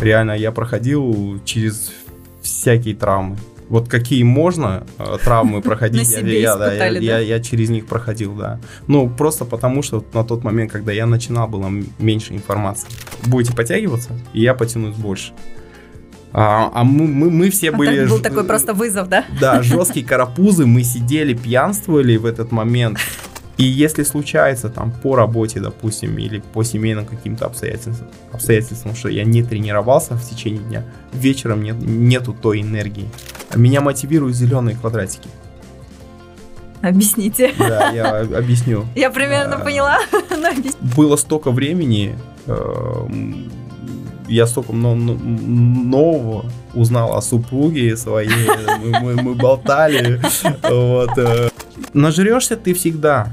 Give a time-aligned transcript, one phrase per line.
[0.00, 1.92] Реально, я проходил через
[2.42, 3.36] всякие травмы.
[3.68, 8.58] Вот какие можно э, травмы проходить, я, я, я, я- через них проходил, да.
[8.88, 12.88] Ну, просто потому, что на тот момент, когда я начинал, было меньше информации.
[13.26, 15.32] Будете подтягиваться, и я потянусь больше.
[16.32, 18.06] А, а мы, мы, мы все А были...
[18.06, 19.24] был такой просто вызов, да?
[19.40, 22.98] Да, жесткие карапузы, мы сидели, пьянствовали в этот момент.
[23.60, 29.22] И если случается там по работе, допустим, или по семейным каким-то обстоятельствам, обстоятельствам, что я
[29.24, 33.08] не тренировался в течение дня, вечером нет, нету той энергии.
[33.54, 35.28] Меня мотивируют зеленые квадратики.
[36.80, 37.52] Объясните.
[37.58, 38.86] Да, я объясню.
[38.94, 39.58] Я примерно А.
[39.58, 39.98] поняла.
[40.96, 43.50] Было столько времени, эм,
[44.28, 48.30] я столько но- но- нового узнал о супруге своей,
[48.82, 50.18] мы, мы- мы болтали.
[50.62, 51.50] Вот, э.
[51.92, 53.30] Нажрешься ты всегда.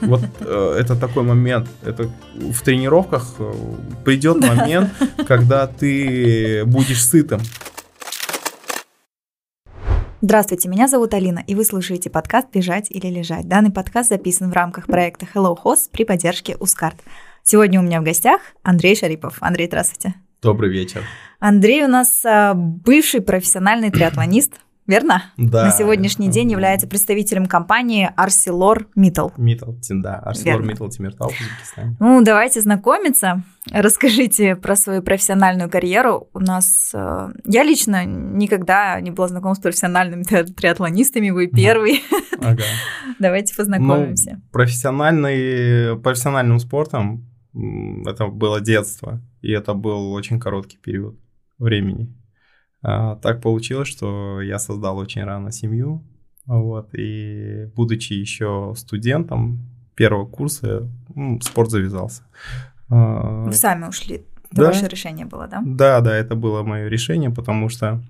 [0.00, 1.68] Вот э, это такой момент.
[1.84, 3.52] Это в тренировках э,
[4.04, 4.90] придет момент,
[5.26, 7.40] когда ты будешь сытым.
[10.20, 13.46] Здравствуйте, меня зовут Алина, и вы слушаете подкаст «Бежать или лежать».
[13.46, 16.96] Данный подкаст записан в рамках проекта Hello Host при поддержке Ускарт.
[17.44, 19.36] Сегодня у меня в гостях Андрей Шарипов.
[19.40, 20.14] Андрей, здравствуйте.
[20.42, 21.02] Добрый вечер.
[21.38, 24.54] Андрей у нас а, бывший профессиональный триатлонист,
[24.88, 25.22] верно?
[25.36, 25.66] Да.
[25.66, 29.32] На сегодняшний день является представителем компании ArcelorMittal.
[29.36, 31.96] Миттл, да, Миттл Тимиртау в Узбекистане.
[32.00, 33.44] Ну, давайте знакомиться.
[33.70, 36.28] Расскажите про свою профессиональную карьеру.
[36.32, 36.90] У нас...
[36.94, 42.02] э, Я лично никогда не была знакома с профессиональными триатлонистами, вы первый.
[42.40, 42.64] Ага.
[43.18, 44.36] Давайте познакомимся.
[44.36, 47.26] Ну, профессиональный, профессиональным спортом
[48.06, 51.18] это было детство, и это был очень короткий период
[51.58, 52.14] времени.
[52.82, 56.04] А, так получилось, что я создал очень рано семью,
[56.46, 59.58] вот, и будучи еще студентом
[59.94, 62.22] первого курса, м, спорт завязался.
[62.88, 64.24] А, Вы сами ушли.
[64.50, 64.66] Это Да.
[64.68, 65.60] ваше решение было, да?
[65.64, 68.00] да, да, это было мое решение, потому что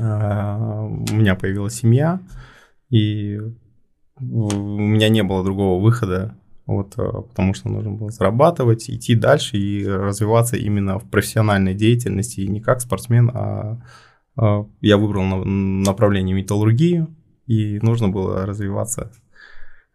[0.00, 2.20] а, у меня появилась семья,
[2.90, 3.38] и
[4.18, 6.34] у меня не было другого выхода,
[6.66, 12.40] вот, а, потому что нужно было зарабатывать, идти дальше и развиваться именно в профессиональной деятельности,
[12.40, 13.80] и не как спортсмен, а,
[14.36, 17.08] а я выбрал на- направление металлургию,
[17.46, 19.12] и нужно было развиваться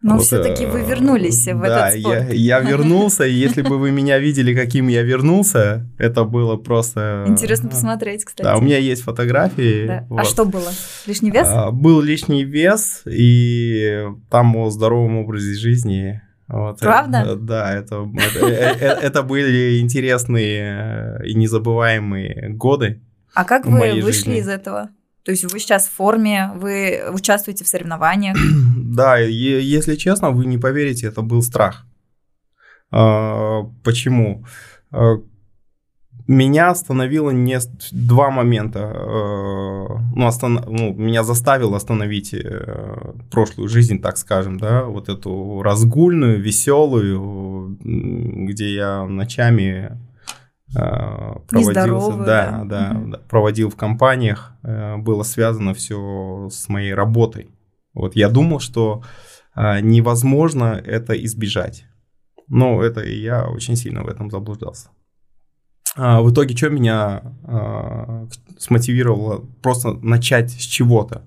[0.00, 2.32] Но вот, все-таки вы э, вернулись в да, этот спорт.
[2.32, 7.26] Я, я вернулся, и если бы вы меня видели, каким я вернулся, это было просто...
[7.28, 8.44] Интересно э, посмотреть, кстати.
[8.44, 9.86] Да, у меня есть фотографии.
[9.86, 10.06] Да.
[10.16, 10.72] А что было?
[11.06, 11.46] Лишний вес?
[11.48, 16.22] А, Был лишний вес, и там о здоровом образе жизни.
[16.52, 17.24] Вот, Правда?
[17.26, 23.00] э, Да, это, это, э, э, это были интересные э, и незабываемые годы.
[23.32, 24.90] А как вы вышли из этого?
[25.24, 28.36] То есть вы сейчас в форме, вы участвуете в соревнованиях.
[28.76, 31.86] Да, если честно, вы не поверите, это был страх.
[32.90, 34.44] А, Почему?
[36.28, 37.58] Меня остановило не
[37.90, 38.78] два момента.
[38.94, 45.62] э, Ну, остан- ну, меня заставил остановить э, прошлую жизнь, так скажем, да, вот эту
[45.62, 49.98] разгульную, веселую, где я ночами
[50.76, 50.78] э,
[51.48, 52.64] проводил, да, да.
[52.64, 57.48] да, да, проводил в компаниях, было связано все с моей работой.
[57.94, 59.02] Вот я думал, что
[59.56, 61.84] невозможно это избежать.
[62.48, 64.88] Но это и я очень сильно в этом заблуждался.
[65.96, 68.26] А, в итоге, что меня а,
[68.58, 71.24] смотивировало просто начать с чего-то?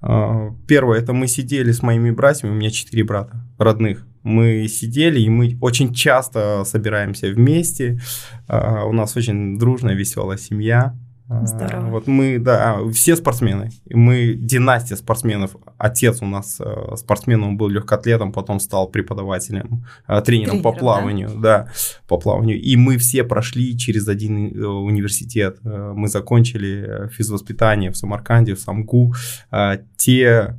[0.00, 4.06] А, первое, это мы сидели с моими братьями, у меня четыре брата родных.
[4.22, 8.00] Мы сидели, и мы очень часто собираемся вместе.
[8.46, 10.94] А, у нас очень дружная, веселая семья.
[11.32, 11.90] А, Здорово.
[11.90, 13.70] Вот мы, да, все спортсмены.
[13.88, 15.54] Мы династия спортсменов.
[15.78, 20.74] Отец у нас э, спортсмен, он был легкоатлетом, потом стал преподавателем, э, тренером по Тренером,
[20.74, 20.78] да?
[20.80, 21.68] плаванию, да?
[22.08, 22.60] по плаванию.
[22.60, 25.58] И мы все прошли через один э, университет.
[25.62, 29.14] Мы закончили физвоспитание в Самарканде, в Самгу.
[29.96, 30.56] Те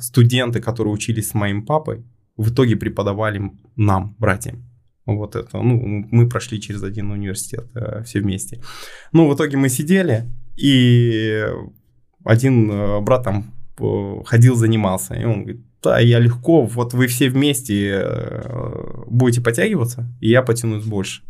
[0.00, 2.04] студенты, которые учились с моим папой,
[2.36, 4.64] в итоге преподавали нам, братьям.
[5.06, 8.62] Вот это, ну, мы прошли через один университет э, все вместе.
[9.12, 11.44] Ну, в итоге мы сидели, и
[12.24, 17.06] один э, брат там э, ходил, занимался, и он говорит, да, я легко, вот вы
[17.06, 21.22] все вместе э, будете подтягиваться, и я потянусь больше.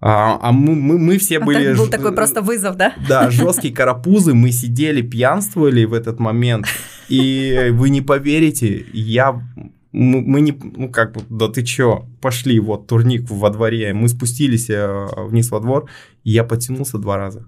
[0.00, 1.68] А, а мы, мы, мы все А были...
[1.68, 2.92] так был такой просто вызов, да?
[3.08, 6.66] да, жесткие карапузы, мы сидели, пьянствовали в этот момент,
[7.08, 9.40] и вы не поверите, я,
[9.94, 14.08] мы, мы не, ну как бы, да ты чё, пошли, вот турник во дворе, мы
[14.08, 15.88] спустились э, вниз во двор,
[16.24, 17.46] и я потянулся два раза.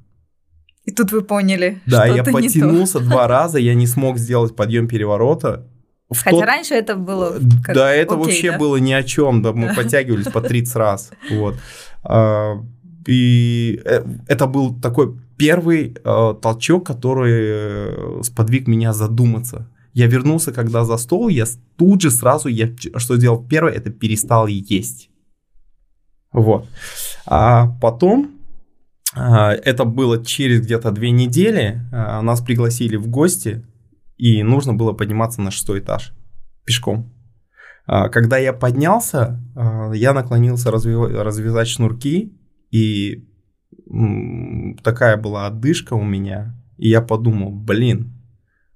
[0.84, 2.54] И тут вы поняли, Да, я что-то не то.
[2.54, 5.66] потянулся два раза, я не смог сделать подъем переворота.
[6.08, 8.58] В Хотя тот- раньше это было как да, это окей, вообще да?
[8.58, 11.56] было ни о чем, да, мы подтягивались по 30 раз, вот.
[12.04, 12.54] А,
[13.08, 19.69] и э, это был такой первый э, толчок, который сподвиг меня задуматься.
[19.96, 21.46] Я вернулся, когда за стол, я
[21.78, 25.08] тут же сразу, я что сделал первое, это перестал есть.
[26.32, 26.69] Вот.
[27.25, 28.32] А потом,
[29.14, 33.64] это было через где-то две недели, нас пригласили в гости,
[34.19, 36.12] и нужно было подниматься на шестой этаж
[36.66, 37.10] пешком.
[37.87, 39.43] Когда я поднялся,
[39.94, 42.38] я наклонился развязать шнурки,
[42.70, 43.25] и
[44.84, 48.12] такая была отдышка у меня, и я подумал, блин,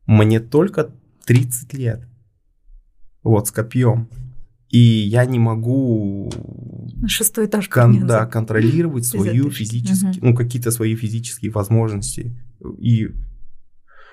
[0.06, 0.94] мне только
[1.24, 2.08] 30 лет,
[3.22, 4.08] вот, с копьем,
[4.68, 6.30] и я не могу
[7.06, 10.26] шестой этаж кон, да, контролировать свою физические, угу.
[10.28, 12.36] ну, какие-то свои физические возможности.
[12.78, 13.08] И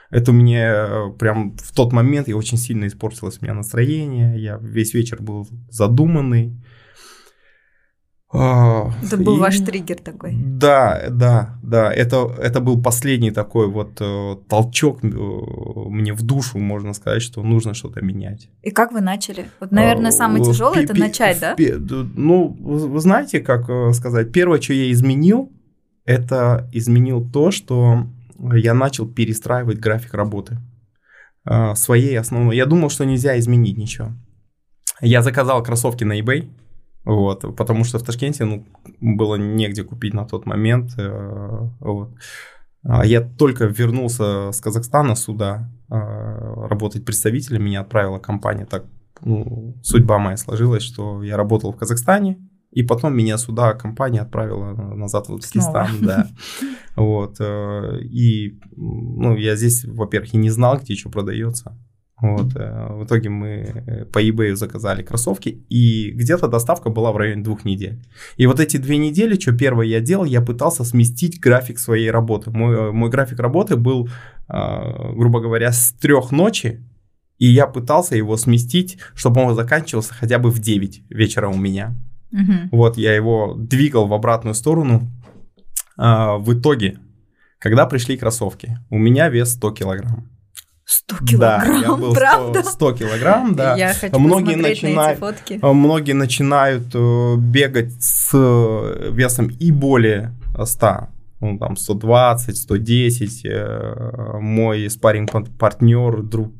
[0.09, 4.57] это мне э, прям в тот момент я очень сильно испортилось у меня настроение, я
[4.57, 6.59] весь вечер был задуманный,
[8.29, 9.39] это был и...
[9.39, 10.33] ваш триггер такой.
[10.35, 11.93] Да, да, да.
[11.93, 17.41] Это, это был последний такой вот э, толчок э, мне в душу, можно сказать, что
[17.41, 18.49] нужно что-то менять.
[18.63, 19.45] И как вы начали?
[19.61, 21.55] Вот, наверное, самое тяжелое это начать, да?
[22.15, 25.49] Ну, вы знаете, как э, сказать, первое, что я изменил,
[26.03, 28.07] это изменил то, что
[28.37, 30.57] я начал перестраивать график работы
[31.75, 32.57] своей основной.
[32.57, 34.11] Я думал, что нельзя изменить ничего.
[34.99, 36.49] Я заказал кроссовки на eBay
[37.07, 38.65] вот, потому что в Ташкенте ну,
[38.99, 40.91] было негде купить на тот момент.
[40.97, 42.13] Э, вот.
[42.83, 48.65] А я только вернулся с Казахстана сюда э, работать представителем, меня отправила компания.
[48.65, 48.83] Так
[49.21, 54.73] ну, судьба моя сложилась, что я работал в Казахстане, и потом меня сюда компания отправила
[54.73, 56.27] назад в Узбекистан, да.
[56.97, 57.37] Вот.
[57.39, 61.77] Э, и ну, я здесь, во-первых, и не знал, где что продается.
[62.19, 67.17] Вот, э, в итоге мы э, по eBay заказали кроссовки, и где-то доставка была в
[67.17, 68.03] районе двух недель.
[68.37, 72.49] И вот эти две недели, что первое я делал, я пытался сместить график своей работы.
[72.49, 74.09] Мой, э, мой график работы был,
[74.49, 76.81] грубо говоря, с трех ночи,
[77.37, 81.95] и я пытался его сместить, чтобы он заканчивался хотя бы в 9 вечера у меня.
[82.31, 82.69] Угу.
[82.71, 85.11] Вот, я его двигал в обратную сторону.
[85.97, 86.99] В итоге,
[87.59, 90.36] когда пришли кроссовки, у меня вес 100 килограмм.
[90.87, 92.63] 100 килограмм, да, я был 100, правда?
[92.63, 93.75] 100 килограмм, да.
[93.75, 95.59] Я хочу многие начинают, на эти фотки.
[95.61, 101.09] Многие начинают э, бегать с э, весом и более 100,
[101.41, 103.45] ну, там 120, 110.
[103.45, 106.53] Э, мой спаринг партнер друг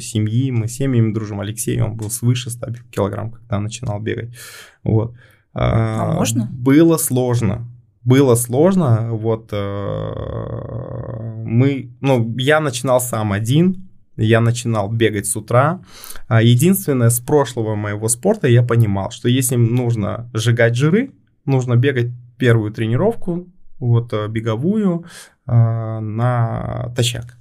[0.00, 4.36] семьи, мы семьями дружим, Алексей, он был свыше 100 килограмм, когда начинал бегать.
[4.84, 5.16] Вот.
[5.52, 6.48] А, а можно?
[6.52, 7.66] Было сложно
[8.04, 9.08] было сложно.
[9.12, 15.80] Вот э, мы, ну, я начинал сам один, я начинал бегать с утра.
[16.28, 21.12] А единственное, с прошлого моего спорта я понимал, что если нужно сжигать жиры,
[21.44, 23.48] нужно бегать первую тренировку,
[23.78, 25.04] вот э, беговую,
[25.46, 25.52] э,
[26.00, 27.38] на тащак.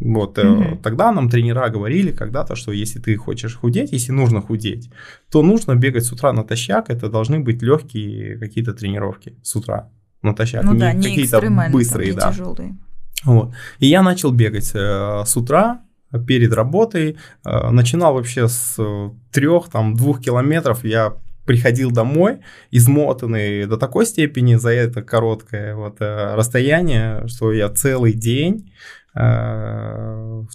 [0.00, 0.78] Вот угу.
[0.82, 4.90] тогда нам тренера говорили когда-то, что если ты хочешь худеть, если нужно худеть,
[5.30, 6.90] то нужно бегать с утра натощак.
[6.90, 9.90] Это должны быть легкие какие-то тренировки с утра
[10.22, 12.30] натощак, ну, не да, не какие-то быстрые, да.
[12.32, 12.76] Тяжелые.
[13.24, 13.52] Вот.
[13.78, 15.82] И я начал бегать э, с утра
[16.26, 17.16] перед работой.
[17.44, 20.84] Э, начинал вообще с э, трех, там, двух километров.
[20.84, 21.14] Я
[21.46, 28.12] приходил домой, измотанный до такой степени за это короткое вот, э, расстояние, что я целый
[28.12, 28.72] день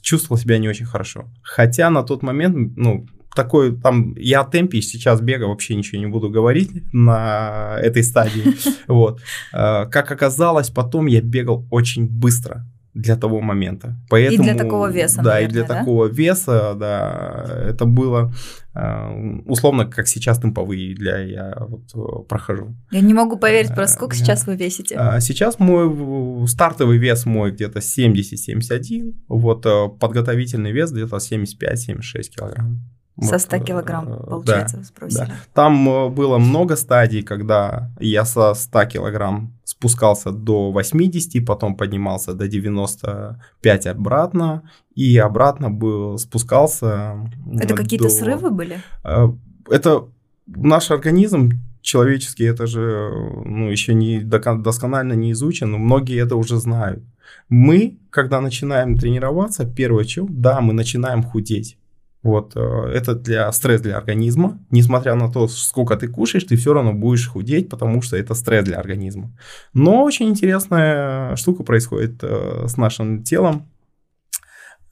[0.01, 1.25] чувствовал себя не очень хорошо.
[1.43, 6.07] Хотя на тот момент, ну, такой там, я о темпе сейчас бега вообще ничего не
[6.07, 8.55] буду говорить на этой стадии.
[8.88, 9.19] Вот.
[9.51, 12.65] Э, как оказалось, потом я бегал очень быстро
[12.96, 13.96] для того момента.
[14.10, 15.75] Поэтому, и для такого веса, Да, наверное, и для да?
[15.75, 18.34] такого веса, да, это было
[18.74, 22.74] э, условно, как сейчас темповые для я вот э, прохожу.
[22.92, 24.96] Я не могу поверить, просто сколько сейчас вы весите?
[24.96, 32.80] А сейчас мой стартовый вес мой где-то 70-71, вот э, подготовительный вес где-то 75-76 килограмм.
[33.22, 35.19] Со 100 килограмм, получается, да, сбросили.
[35.19, 35.36] Да.
[35.53, 42.48] Там было много стадий, когда я со 100 килограмм спускался до 80, потом поднимался до
[42.48, 47.15] 95 обратно, и обратно был, спускался...
[47.53, 48.81] Это какие-то срывы были?
[49.03, 49.29] Э,
[49.69, 50.07] это
[50.48, 53.12] наш организм человеческий, это же
[53.45, 57.03] ну, еще не досконально не изучен, но многие это уже знают.
[57.50, 61.77] Мы, когда начинаем тренироваться, первое чем, да, мы начинаем худеть.
[62.25, 62.60] Вот, э,
[62.91, 64.58] это для стресс для организма.
[64.72, 68.65] Несмотря на то, сколько ты кушаешь, ты все равно будешь худеть, потому что это стресс
[68.65, 69.32] для организма.
[69.74, 73.70] Но очень интересная штука происходит э, с нашим телом,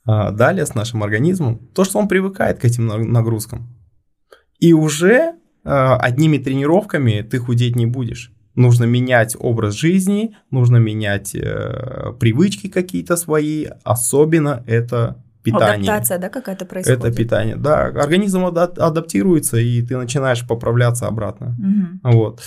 [0.06, 1.58] э, далее с нашим организмом.
[1.74, 3.66] То, что он привыкает к этим нагрузкам.
[4.60, 8.32] И уже одними тренировками ты худеть не будешь.
[8.54, 15.90] Нужно менять образ жизни, нужно менять привычки какие-то свои, особенно это питание.
[15.90, 17.04] Адаптация, да, какая-то происходит?
[17.04, 17.86] Это питание, да.
[17.86, 21.56] Организм ада- адаптируется, и ты начинаешь поправляться обратно.
[21.58, 22.12] Угу.
[22.12, 22.42] Вот.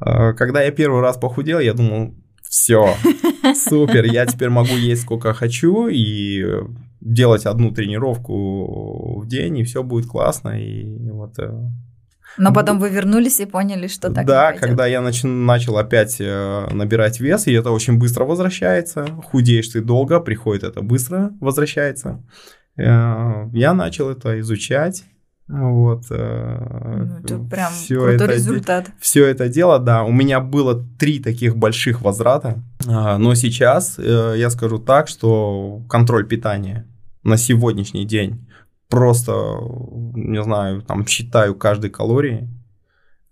[0.00, 2.14] А, Когда я первый раз похудел, я думал,
[2.48, 2.94] все,
[3.54, 6.44] супер, я теперь могу есть сколько хочу и
[7.00, 10.60] делать одну тренировку в день, и все будет классно.
[10.60, 11.52] И вот э,
[12.38, 16.68] Но потом вы вернулись и поняли, что так да, когда я нач- начал опять э,
[16.72, 22.22] набирать вес, и это очень быстро возвращается, худеешь ты долго, приходит это быстро возвращается.
[22.76, 25.04] Э, Я начал это изучать,
[25.46, 26.04] вот.
[26.10, 26.16] Ну,
[27.22, 28.86] это прям всё крутой это результат.
[28.98, 34.34] все это дело, да, у меня было три таких больших возврата, а, но сейчас э,
[34.38, 36.86] я скажу так, что контроль питания
[37.22, 38.46] на сегодняшний день
[38.94, 39.32] просто,
[40.14, 42.48] не знаю, там считаю каждой калории.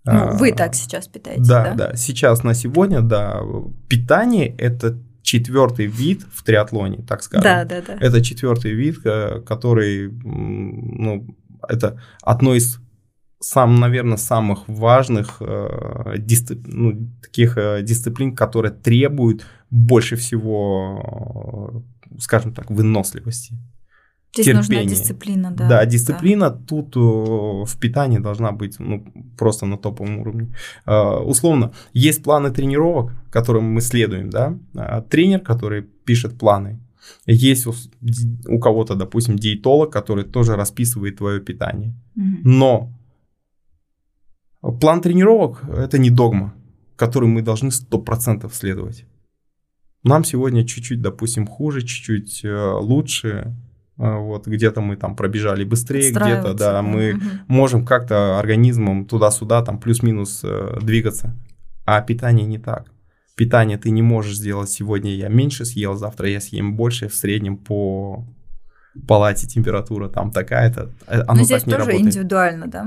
[0.05, 1.73] Ну, А, вы так сейчас питаетесь, да, да?
[1.75, 3.41] да, сейчас на сегодня, да,
[3.87, 7.43] питание это четвертый вид в триатлоне, так скажем.
[7.43, 7.97] Да, да, да.
[8.01, 11.25] Это четвертый вид, э, который, ну,
[11.69, 12.79] это одно из
[13.39, 22.19] сам, наверное, самых важных э, дисцип- ну, таких э, дисциплин, которые требуют больше всего, э,
[22.19, 23.55] скажем так, выносливости.
[24.33, 24.95] Здесь нужна терпение.
[24.95, 25.69] дисциплина, да.
[25.69, 29.05] Да, дисциплина тут э, в питании должна быть ну,
[29.37, 30.55] просто на топовом уровне.
[30.85, 34.57] Э, условно, есть планы тренировок, которым мы следуем, да.
[34.75, 36.79] А тренер, который пишет планы.
[37.27, 37.73] Есть у,
[38.47, 41.93] у кого-то, допустим, диетолог, который тоже расписывает твое питание.
[42.15, 42.41] Мгм.
[42.43, 42.89] Но
[44.81, 46.53] план тренировок– это не догма,
[46.95, 49.05] которой мы должны 100% следовать.
[50.03, 53.55] Нам сегодня чуть-чуть, допустим, хуже, чуть-чуть э, лучше.
[54.03, 57.21] Э, Вот где-то мы там пробежали быстрее, где-то, да, мы Мгм.
[57.47, 61.33] можем как-то организмом туда-сюда, там плюс-минус э, двигаться.
[61.85, 62.85] А питание не так.
[63.35, 67.57] Питание ты не можешь сделать сегодня я меньше съел, завтра я съем больше, в среднем
[67.57, 68.25] по
[69.07, 70.89] палате температура там такая-то.
[71.07, 72.07] э, Оно Но здесь так не тоже работает.
[72.15, 72.85] индивидуально, да?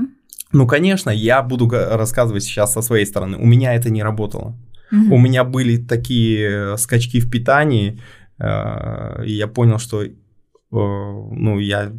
[0.53, 3.37] Ну, конечно, я буду рассказывать сейчас со своей стороны.
[3.37, 4.55] У меня это не работало.
[4.91, 5.11] Мгм.
[5.13, 7.99] У меня были такие э, скачки в питании,
[8.39, 10.03] э, и я понял, что
[10.71, 11.91] ну, я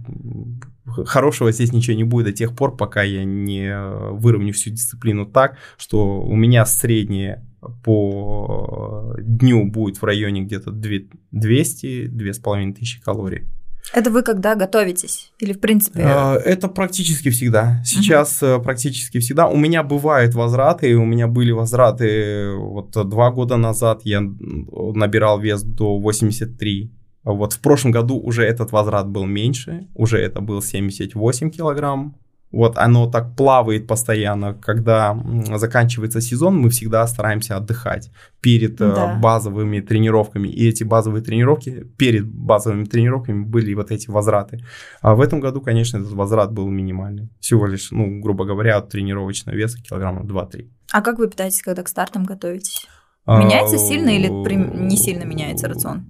[1.04, 5.26] хорошего здесь ничего не будет до тех пор, пока я не э, выровню всю дисциплину
[5.26, 7.44] так, что у меня среднее
[7.84, 13.46] по дню будет в районе где-то 200-2,5 тысячи калорий.
[13.94, 15.32] Это вы когда готовитесь?
[15.38, 16.00] Или, в принципе...
[16.00, 17.82] Э, Это практически всегда.
[17.84, 19.48] Сейчас э, практически всегда.
[19.48, 20.94] У меня бывают возвраты.
[20.94, 24.02] У меня были возвраты вот э, два года назад.
[24.04, 26.92] Я набирал вес до 83.
[27.32, 29.86] Вот в прошлом году уже этот возврат был меньше.
[29.94, 32.14] Уже это был 78 килограмм.
[32.50, 34.54] Вот оно так плавает постоянно.
[34.54, 35.14] Когда
[35.56, 39.18] заканчивается сезон, мы всегда стараемся отдыхать перед э, Да.
[39.22, 40.48] базовыми тренировками.
[40.48, 44.64] И эти базовые тренировки, перед базовыми тренировками были вот эти возвраты.
[45.02, 47.28] А в этом году, конечно, этот возврат был минимальный.
[47.38, 50.70] Всего лишь, ну, грубо говоря, от тренировочного веса килограмма 2-3.
[50.92, 52.86] А как вы питаетесь, когда к стартам готовитесь?
[53.26, 56.06] Меняется сильно или не сильно меняется рацион?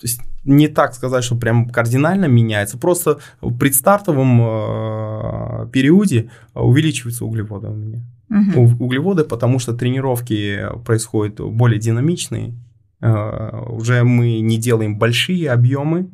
[0.00, 7.24] То есть не так сказать, что прям кардинально меняется, просто в предстартовом э, периоде увеличиваются
[7.24, 8.00] углеводы у меня.
[8.28, 8.58] Мгм.
[8.58, 12.54] У- Углеводы, потому что тренировки происходят более динамичные.
[13.00, 16.10] Э, Уже мы не делаем большие объемы,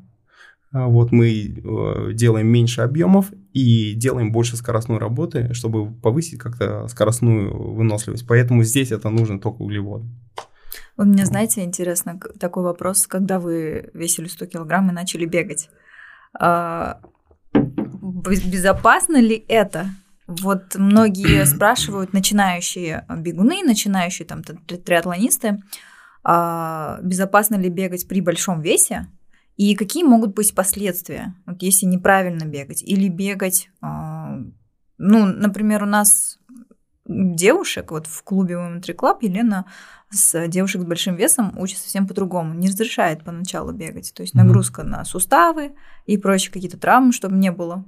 [0.72, 6.88] а вот мы э, делаем меньше объемов и делаем больше скоростной работы, чтобы повысить как-то
[6.88, 8.26] скоростную выносливость.
[8.26, 10.06] Поэтому здесь это нужно только углеводы.
[10.96, 15.70] Вы мне знаете, интересно такой вопрос, когда вы весили 100 килограмм и начали бегать.
[16.38, 17.00] а,
[17.52, 19.86] безопасно ли это?
[20.26, 25.62] Вот многие спрашивают, начинающие бегуны, начинающие там триатлонисты,
[26.22, 29.08] а, безопасно ли бегать при большом весе?
[29.56, 32.82] И какие могут быть последствия, вот если неправильно бегать?
[32.82, 34.38] Или бегать, а,
[34.98, 36.38] ну, например, у нас
[37.06, 39.66] девушек, вот в клубе Women 3 Club Елена
[40.10, 42.54] с девушек с большим весом учит совсем по-другому.
[42.54, 44.12] Не разрешает поначалу бегать.
[44.14, 45.72] То есть нагрузка на суставы
[46.06, 47.84] и прочие какие-то травмы, чтобы не было.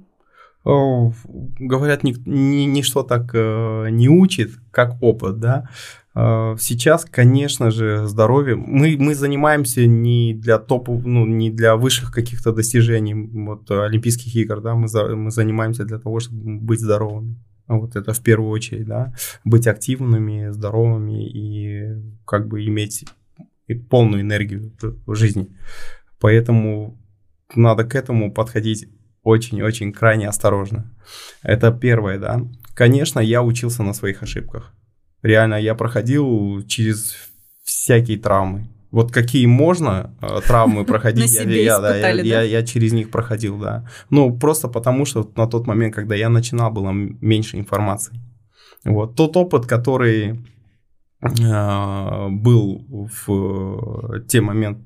[0.63, 1.13] О,
[1.59, 5.69] Говорят, ни- ни- ничто так э, не учит, как опыт, да.
[6.13, 8.55] Э, Сейчас, конечно же, здоровье.
[8.57, 14.35] Мы, мы занимаемся не для топов, ну, не для высших каких-то достижений вот, э, Олимпийских
[14.35, 17.37] игр, да, мы, за- мы занимаемся для того, чтобы быть здоровыми.
[17.67, 23.05] Вот это в первую очередь, да, быть активными, здоровыми и как бы иметь
[23.89, 24.73] полную энергию
[25.05, 25.49] в жизни.
[26.19, 26.97] Поэтому
[27.55, 28.87] надо к этому подходить
[29.23, 30.95] очень-очень крайне осторожно.
[31.41, 32.41] Это первое, да.
[32.73, 34.73] Конечно, я учился на своих ошибках.
[35.21, 37.15] Реально, я проходил через
[37.63, 38.69] всякие травмы.
[38.91, 43.57] Вот какие можно э, травмы проходить, я, я, да, я, я, я через них проходил,
[43.59, 43.87] да.
[44.09, 48.13] Ну, просто потому, что на тот момент, когда я начинал, было меньше информации.
[48.85, 49.15] Вот.
[49.15, 50.39] Тот опыт, который
[51.21, 52.85] э, был
[53.25, 54.81] в те моменты,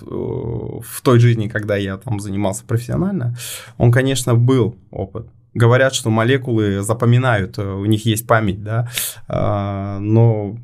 [0.00, 3.36] в той жизни, когда я там занимался профессионально,
[3.76, 8.88] он, конечно, был опыт говорят, что молекулы запоминают, э, у них есть память, да,
[9.28, 10.56] а, но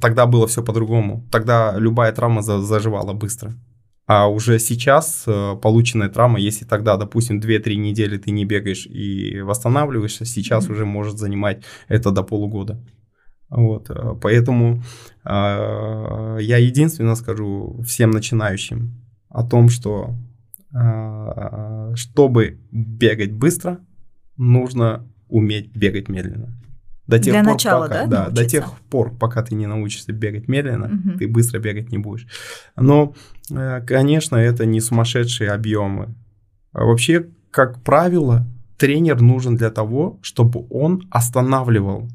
[0.00, 1.26] тогда было все по-другому.
[1.30, 3.54] Тогда любая травма заживала быстро.
[4.06, 9.40] А уже сейчас э, полученная травма, если тогда, допустим, 2-3 недели ты не бегаешь и
[9.40, 12.82] восстанавливаешься, сейчас уже может занимать это до полугода.
[13.48, 14.82] Вот, э, поэтому
[15.24, 20.14] э, я единственно скажу всем начинающим о том, что
[20.74, 23.78] э, чтобы бегать быстро,
[24.36, 26.58] нужно уметь бегать медленно.
[27.06, 28.26] До тех Для пор, начала, пока, да?
[28.26, 31.18] Да, до тех пор, пока ты не научишься бегать медленно, угу.
[31.18, 32.26] ты быстро бегать не будешь.
[32.76, 33.14] Но,
[33.50, 36.14] э, конечно, это не сумасшедшие объемы.
[36.72, 38.46] А вообще, как правило,
[38.78, 42.08] тренер нужен для того, чтобы он останавливал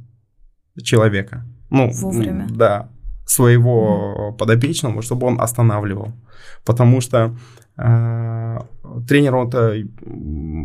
[0.82, 1.46] человека.
[1.70, 2.48] Ну, Вовремя.
[2.50, 2.90] Да,
[3.28, 6.14] своего подопечного, чтобы он останавливал.
[6.66, 7.36] Потому что
[7.78, 8.60] э,
[9.08, 9.50] тренер он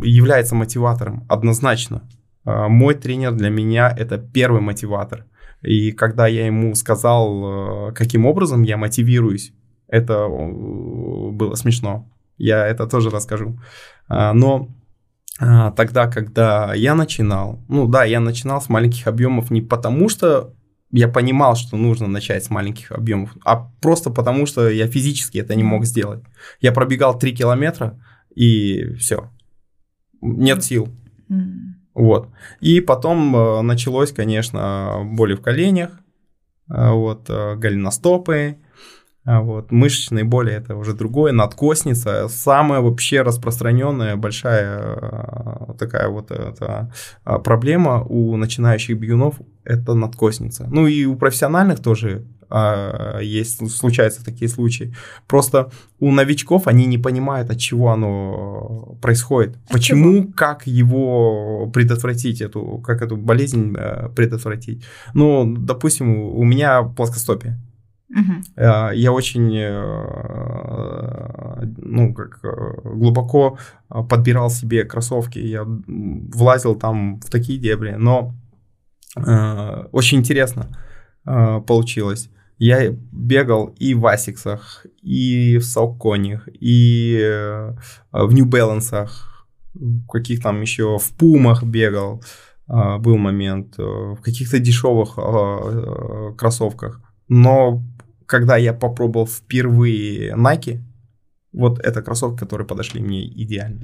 [0.03, 2.01] является мотиватором однозначно.
[2.45, 5.25] Э, мой тренер для меня это первый мотиватор.
[5.61, 9.53] И когда я ему сказал, э, каким образом я мотивируюсь,
[9.87, 12.09] это э, было смешно.
[12.37, 13.59] Я это тоже расскажу.
[14.09, 14.67] Но
[15.39, 20.53] тогда, когда я начинал, ну да, я начинал с маленьких объемов не потому, что
[20.93, 25.55] я понимал, что нужно начать с маленьких объемов, а просто потому, что я физически это
[25.55, 26.23] не мог сделать.
[26.61, 27.99] Я пробегал 3 километра,
[28.35, 29.31] и все.
[30.21, 30.89] Нет сил.
[31.95, 32.29] Вот.
[32.59, 35.99] И потом э, началось, конечно, боли в коленях,
[36.69, 38.57] э, вот, э, голеностопы,
[39.25, 46.91] вот, мышечные боли это уже другое, надкосница, самая вообще распространенная большая такая вот эта
[47.23, 50.67] проблема у начинающих бегунов это надкосница.
[50.69, 54.93] Ну и у профессиональных тоже а, есть, случаются такие случаи.
[55.27, 59.55] Просто у новичков они не понимают, от чего оно происходит.
[59.55, 60.33] От Почему, чего?
[60.35, 64.83] как его предотвратить, эту, как эту болезнь э, предотвратить.
[65.15, 67.59] Ну, допустим, у меня плоскостопие.
[68.13, 68.33] Угу.
[68.57, 69.73] Я очень э,
[71.77, 72.39] ну, как,
[72.83, 73.57] глубоко
[73.89, 78.33] подбирал себе кроссовки, я влазил там в такие дебри, но
[79.91, 80.67] очень интересно
[81.23, 82.29] получилось.
[82.59, 87.75] Я бегал и в Асиксах, и в Салконях, и э,
[88.11, 89.47] в Нью Балансах,
[90.09, 92.23] каких там еще, в Пумах бегал,
[92.67, 97.01] был момент, э, в каких-то дешевых э, кроссовках.
[97.27, 97.83] Но
[98.33, 100.79] когда я попробовал впервые Nike,
[101.53, 103.81] вот это кроссовки, которые подошли мне идеально.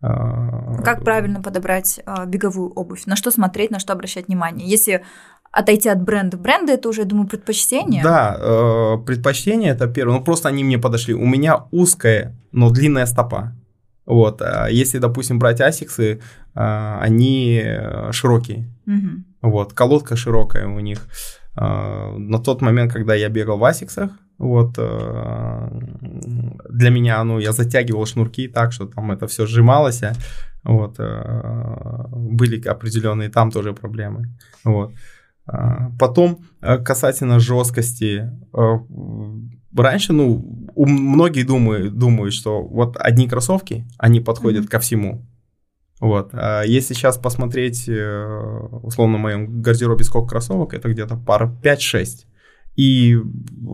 [0.00, 3.04] А, как правильно подобрать беговую обувь?
[3.04, 4.66] На что смотреть, на что обращать внимание?
[4.66, 5.04] Если
[5.50, 6.38] отойти от бренда.
[6.38, 8.02] Бренды это уже, я думаю, предпочтение.
[8.02, 10.16] Да, э, предпочтение это первое.
[10.16, 11.12] Ну, просто они мне подошли.
[11.12, 13.52] У меня узкая, но длинная стопа.
[14.06, 14.40] Вот.
[14.40, 16.20] А если, допустим, брать асиксы,
[16.54, 17.62] э, они
[18.12, 18.66] широкие.
[18.86, 19.50] Угу.
[19.50, 19.72] Вот.
[19.74, 21.06] Колодка широкая у них.
[21.06, 25.68] Э, на тот момент, когда я бегал в асиксах, вот, э,
[26.70, 30.02] для меня, ну, я затягивал шнурки так, что там это все сжималось,
[30.64, 34.28] вот, э, были определенные там тоже проблемы,
[34.64, 34.92] вот.
[35.98, 38.30] Потом э, касательно жесткости.
[38.52, 38.78] Э,
[39.74, 44.70] раньше, ну, многие думают, думают, что вот одни кроссовки, они подходят mm-hmm.
[44.70, 45.26] ко всему.
[46.00, 46.30] Вот.
[46.32, 52.26] А если сейчас посмотреть, э, условно, в моем гардеробе сколько кроссовок, это где-то пара 5-6.
[52.76, 53.18] И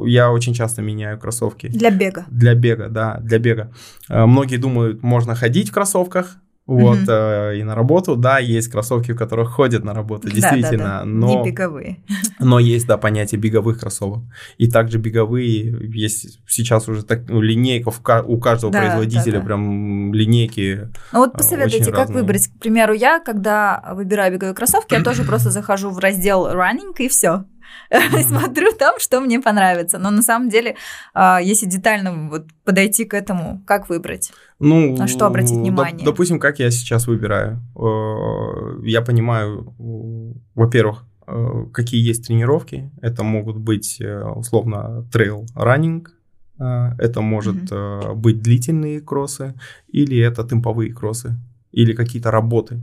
[0.07, 1.69] я очень часто меняю кроссовки.
[1.69, 2.25] Для бега.
[2.31, 3.71] Для бега, да, для бега.
[4.09, 7.11] Многие думают, можно ходить в кроссовках, вот, угу.
[7.11, 10.99] э, и на работу, да, есть кроссовки, в которых ходят на работу, действительно, да, да,
[11.01, 11.05] да.
[11.05, 11.29] но...
[11.29, 11.99] Не беговые.
[12.39, 14.25] Но есть, да, понятие беговых кроссовок.
[14.57, 17.91] И также беговые, есть сейчас уже так, ну, линейка
[18.27, 19.45] у каждого да, производителя, да, да.
[19.45, 22.21] прям линейки Ну вот посоветуйте, как разные.
[22.21, 22.49] выбрать.
[22.49, 27.09] К примеру, я, когда выбираю беговые кроссовки, я тоже просто захожу в раздел running и
[27.09, 27.45] все.
[28.23, 29.99] смотрю там, что мне понравится.
[29.99, 30.77] Но на самом деле,
[31.13, 34.33] а, если детально вот подойти к этому, как выбрать?
[34.61, 36.05] Ну, на что обратить внимание?
[36.05, 37.61] Допустим, как я сейчас выбираю.
[37.77, 39.75] Э, я понимаю,
[40.55, 42.91] во-первых, э, какие есть тренировки.
[43.03, 46.13] Это могут быть э, условно трейл раннинг,
[46.57, 48.15] это может mm-hmm.
[48.15, 49.55] быть длительные кроссы,
[49.89, 51.37] или это темповые кроссы,
[51.73, 52.81] или какие-то работы.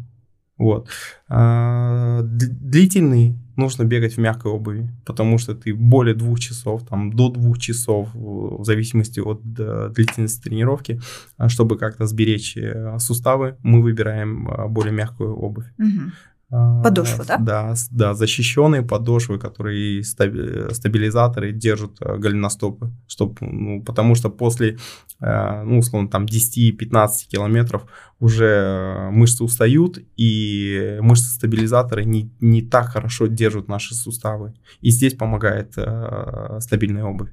[0.58, 0.90] Вот.
[1.30, 7.60] Длительные нужно бегать в мягкой обуви, потому что ты более двух часов, там до двух
[7.60, 11.02] часов, в зависимости от э, длительности тренировки,
[11.38, 15.66] а чтобы как-то сберечь э, суставы, мы выбираем э, более мягкую обувь.
[15.78, 16.12] Угу.
[16.52, 17.38] Подошвы, да?
[17.38, 24.78] Да, да, защищенные подошвы, которые стабилизаторы держат голеностопы, чтобы, ну, потому что после,
[25.20, 27.84] ну, условно, там 10-15 километров
[28.20, 34.54] уже мышцы устают, и мышцы-стабилизаторы не, не так хорошо держат наши суставы.
[34.82, 37.30] И здесь помогает э, стабильная обувь.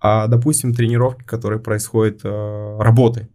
[0.00, 3.28] А, допустим, тренировки, которые происходят, э, работы,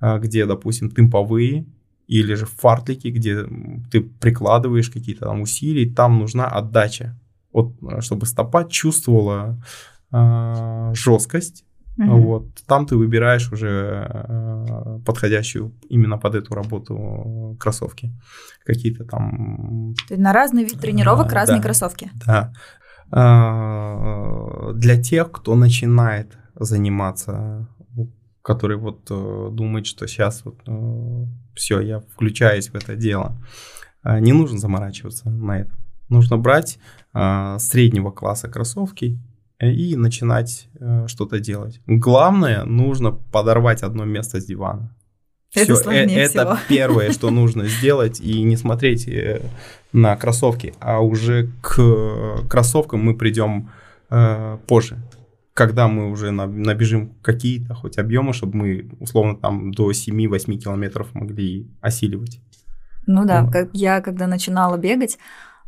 [0.00, 1.66] э, где, допустим, темповые,
[2.10, 3.44] или же фартлики, где
[3.88, 7.16] ты прикладываешь какие-то там усилия, там нужна отдача,
[7.52, 9.62] вот, чтобы стопа чувствовала
[10.12, 11.64] э, жесткость.
[12.00, 12.20] Mm-hmm.
[12.20, 18.10] Вот там ты выбираешь уже э, подходящую именно под эту работу кроссовки.
[18.64, 19.94] Какие-то там.
[20.08, 22.10] То есть на разный вид тренировок а, разные да, кроссовки.
[22.26, 22.52] Да.
[23.12, 27.68] А, для тех, кто начинает заниматься
[28.50, 33.36] который вот э, думает, что сейчас вот э, все, я включаюсь в это дело.
[34.02, 35.70] Э, не нужно заморачиваться на это.
[36.08, 36.80] Нужно брать
[37.14, 39.20] э, среднего класса кроссовки
[39.60, 41.80] и начинать э, что-то делать.
[41.86, 44.96] Главное, нужно подорвать одно место с дивана.
[45.54, 46.42] Это Всё, э, всего.
[46.42, 49.42] Это первое, что нужно сделать, и не смотреть э,
[49.92, 53.70] на кроссовки, а уже к кроссовкам мы придем
[54.10, 54.98] э, позже
[55.60, 61.68] когда мы уже набежим какие-то хоть объемы, чтобы мы условно там до 7-8 километров могли
[61.82, 62.40] осиливать.
[63.06, 63.52] Ну да, вот.
[63.52, 65.18] как я когда начинала бегать,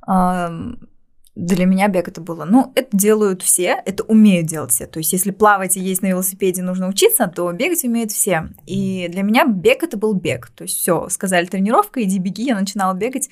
[0.06, 4.86] для меня бег это было, ну, это делают все, это умеют делать все.
[4.86, 8.48] То есть, если плавать и есть на велосипеде нужно учиться, то бегать умеют все.
[8.66, 10.48] И для меня бег это был бег.
[10.56, 13.28] То есть, все, сказали тренировка, иди беги, я начинала бегать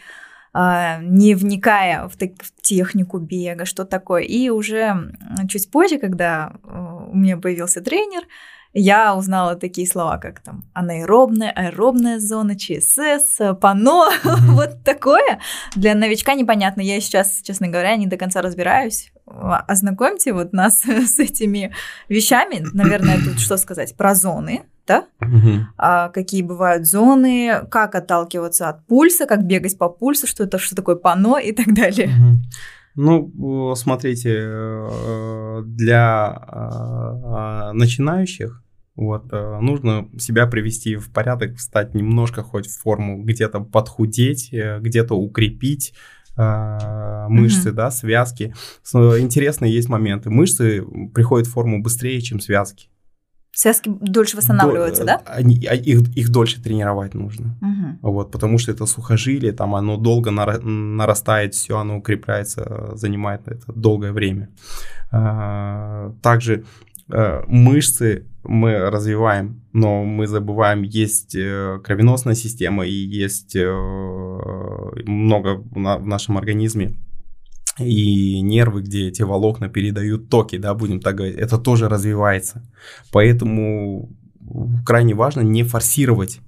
[0.54, 4.22] не вникая в, в технику бега, что такое.
[4.22, 5.12] И уже
[5.48, 8.24] чуть позже, когда э, у меня появился тренер,
[8.72, 14.36] я узнала такие слова, как там анаэробная, аэробная зона, ЧСС, пано, mm-hmm.
[14.52, 15.40] вот такое.
[15.74, 16.80] Для новичка непонятно.
[16.80, 19.12] Я сейчас, честно говоря, не до конца разбираюсь.
[19.26, 21.74] Ознакомьте вот нас с этими
[22.08, 22.64] вещами.
[22.72, 25.06] Наверное, тут что сказать про зоны, да?
[25.20, 25.66] Угу.
[25.78, 30.74] А, какие бывают зоны, как отталкиваться от пульса, как бегать по пульсу, что это что
[30.74, 32.08] такое пано и так далее.
[32.08, 32.42] Угу.
[32.96, 38.62] Ну, смотрите, э, для э, начинающих
[38.94, 45.14] вот, э, нужно себя привести в порядок, встать немножко хоть в форму, где-то подхудеть, где-то
[45.14, 45.94] укрепить
[46.36, 48.54] мышцы, mm да, связки.
[48.94, 50.30] Интересные есть моменты.
[50.30, 52.89] Мышцы приходят в форму быстрее, чем связки.
[53.52, 55.22] Связки дольше восстанавливаются, До, да?
[55.26, 57.58] Они, а их, их дольше тренировать нужно.
[57.60, 58.12] Угу.
[58.12, 64.12] Вот, потому что это сухожилие, там оно долго нарастает, все, оно укрепляется, занимает это долгое
[64.12, 64.50] время.
[65.10, 66.64] А, также
[67.12, 73.68] э, мышцы мы развиваем, но мы забываем, есть э, кровеносная система и есть э,
[75.06, 76.94] много в нашем организме
[77.78, 82.62] и нервы, где эти волокна передают токи, да, будем так говорить, это тоже развивается.
[83.12, 84.10] Поэтому
[84.84, 86.40] крайне важно не форсировать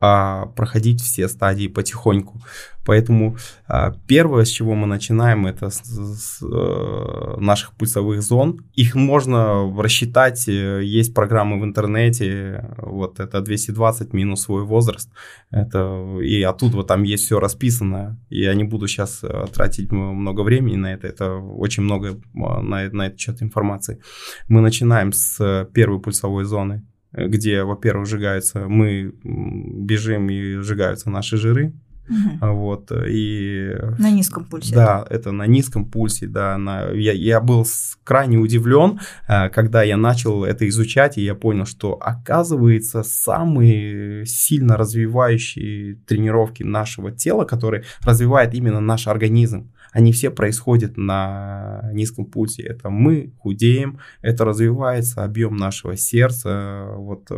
[0.00, 2.40] а проходить все стадии потихоньку.
[2.88, 8.64] Поэтому а, первое, с чего мы начинаем, это с, с э, наших пульсовых зон.
[8.72, 15.10] Их можно рассчитать, э, есть программы в интернете, вот это 220 минус свой возраст.
[15.50, 18.18] Это, и оттуда там есть все расписано.
[18.30, 23.06] Я не буду сейчас э, тратить много времени на это, это очень много на, на
[23.08, 24.00] этот счет информации.
[24.48, 31.72] Мы начинаем с первой пульсовой зоны где, во-первых, сжигаются, мы бежим и сжигаются наши жиры,
[32.08, 32.52] Угу.
[32.54, 33.76] Вот, и...
[33.98, 34.74] На низком пульсе.
[34.74, 36.56] Да, это на низком пульсе, да.
[36.58, 36.90] На...
[36.90, 37.66] Я, я был
[38.04, 44.76] крайне удивлен, э, когда я начал это изучать, и я понял, что, оказывается, самые сильно
[44.76, 52.62] развивающие тренировки нашего тела, которые развивают именно наш организм, они все происходят на низком пульсе.
[52.62, 57.36] Это мы худеем, это развивается объем нашего сердца, вот э,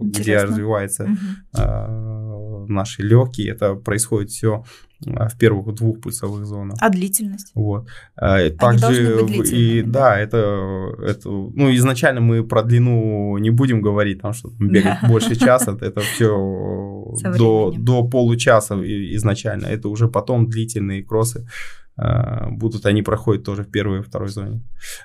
[0.00, 2.66] где развивается угу.
[2.68, 3.52] наши легкие.
[3.52, 4.64] Это происходит все
[5.00, 6.76] в первых двух пульсовых зонах.
[6.80, 7.52] А длительность?
[7.54, 7.86] Вот.
[8.16, 14.32] А, также и да, это, это, ну изначально мы про длину не будем говорить, там
[14.32, 18.74] что бегать больше часа, это все до, до получаса
[19.14, 19.66] изначально.
[19.66, 21.48] Это уже потом длительные кроссы
[21.96, 24.62] а, будут, они проходят тоже в первой и второй зоне.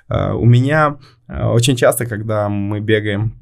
[0.08, 3.40] А, у меня очень часто, когда мы бегаем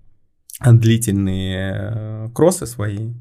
[0.64, 3.12] длительные кроссы свои,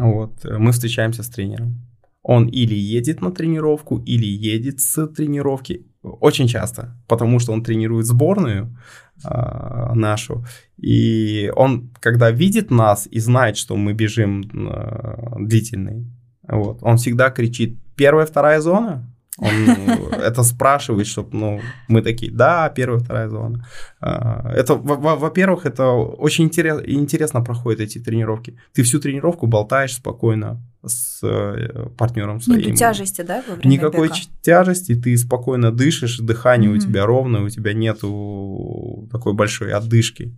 [0.00, 1.88] вот, мы встречаемся с тренером
[2.28, 5.86] он или едет на тренировку, или едет с тренировки.
[6.02, 8.76] Очень часто, потому что он тренирует сборную
[9.24, 10.44] э, нашу.
[10.76, 16.06] И он, когда видит нас и знает, что мы бежим э, длительный,
[16.46, 22.68] вот, он всегда кричит «первая, вторая зона», он это спрашивает, чтобы, ну, мы такие, да,
[22.68, 23.66] первая, вторая зона.
[24.00, 28.58] А, это, во-первых, это очень интерес, интересно проходят эти тренировки.
[28.72, 32.60] Ты всю тренировку болтаешь спокойно с э, партнером своим.
[32.60, 34.20] Нету тяжести, да, во время Никакой бега?
[34.42, 36.76] тяжести, ты спокойно дышишь, дыхание mm-hmm.
[36.76, 40.34] у тебя ровное, у тебя нету такой большой отдышки.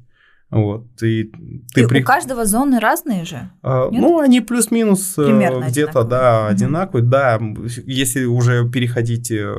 [0.50, 1.32] Вот, и
[1.72, 2.00] ты и при...
[2.00, 3.50] У каждого зоны разные же?
[3.62, 6.50] А, ну, они плюс-минус э, где-то, да, угу.
[6.50, 7.04] одинаковые.
[7.04, 7.40] Да,
[7.86, 9.54] если уже переходить э,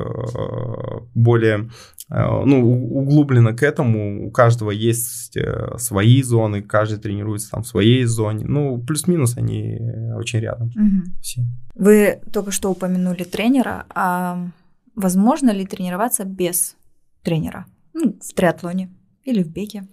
[1.14, 1.70] более
[2.10, 5.38] э, ну, углубленно к этому, у каждого есть
[5.78, 8.44] свои зоны, каждый тренируется там в своей зоне.
[8.46, 9.78] Ну, плюс-минус они
[10.14, 11.10] очень рядом угу.
[11.22, 11.42] все.
[11.74, 13.86] Вы только что упомянули тренера.
[13.94, 14.46] А
[14.94, 16.76] возможно ли тренироваться без
[17.22, 17.64] тренера?
[17.94, 18.90] Ну, в триатлоне
[19.24, 19.84] или в беге?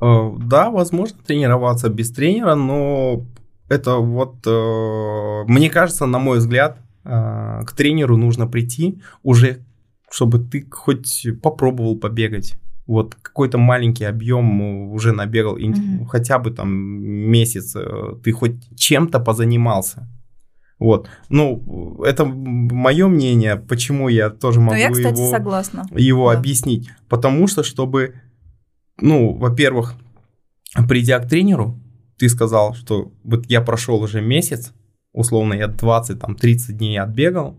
[0.00, 3.26] Э, да, возможно тренироваться без тренера, но
[3.68, 9.64] это вот, э, мне кажется, на мой взгляд, э, к тренеру нужно прийти уже,
[10.10, 12.54] чтобы ты хоть попробовал побегать.
[12.86, 16.06] Вот какой-то маленький объем уже набегал, mm-hmm.
[16.06, 17.76] хотя бы там месяц,
[18.24, 20.08] ты хоть чем-то позанимался.
[20.80, 21.08] Вот.
[21.28, 25.86] Ну, это мое мнение, почему я тоже могу Но я, кстати, его, согласна.
[25.94, 26.38] его да.
[26.38, 26.90] объяснить.
[27.08, 28.14] Потому что, чтобы
[29.00, 29.94] ну, во-первых,
[30.88, 31.80] придя к тренеру,
[32.18, 34.72] ты сказал, что вот я прошел уже месяц,
[35.12, 37.56] условно, я 20, там, 30 дней отбегал,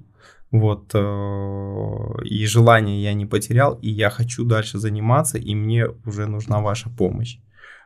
[0.51, 6.27] вот, э, и желание я не потерял, и я хочу дальше заниматься, и мне уже
[6.27, 7.39] нужна ваша помощь.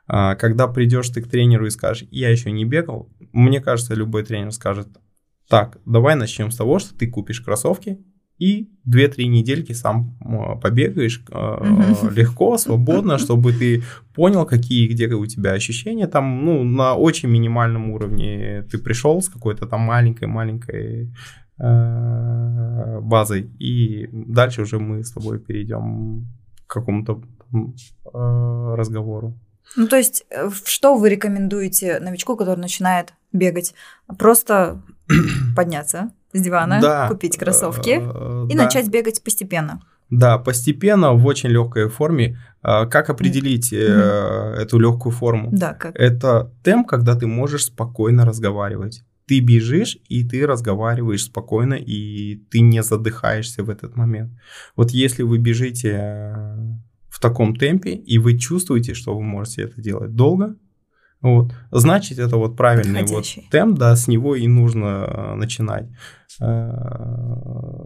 [0.07, 4.23] А, когда придешь ты к тренеру и скажешь, я еще не бегал, мне кажется, любой
[4.23, 4.87] тренер скажет,
[5.47, 7.99] так, давай начнем с того, что ты купишь кроссовки,
[8.37, 10.17] и 2-3 недельки сам
[10.61, 16.07] побегаешь э, легко, свободно, чтобы ты понял, какие где у тебя ощущения.
[16.07, 21.13] Там, ну, на очень минимальном уровне ты пришел с какой-то там маленькой-маленькой
[21.59, 26.27] э, базой, и дальше уже мы с тобой перейдем
[26.67, 27.21] к какому-то
[27.53, 29.39] э, разговору.
[29.77, 33.73] Ну, то есть, э, что вы рекомендуете новичку, который начинает бегать?
[34.17, 34.81] Просто
[35.55, 38.63] подняться с дивана, да, купить кроссовки э, и да.
[38.63, 39.81] начать бегать постепенно.
[40.09, 42.37] Да, постепенно, в очень легкой форме.
[42.61, 44.55] А, как определить mm-hmm.
[44.57, 45.49] эту легкую форму?
[45.51, 45.95] Да, как?
[45.95, 49.03] Это темп, когда ты можешь спокойно разговаривать.
[49.27, 54.33] Ты бежишь, и ты разговариваешь спокойно, и ты не задыхаешься в этот момент.
[54.75, 56.57] Вот если вы бежите э,
[57.09, 60.55] в таком темпе, и вы чувствуете, что вы можете это делать долго,
[61.25, 61.53] вот.
[61.71, 65.85] Значит, это вот правильный вот темп, да, с него и нужно э, начинать.
[66.39, 66.71] Э,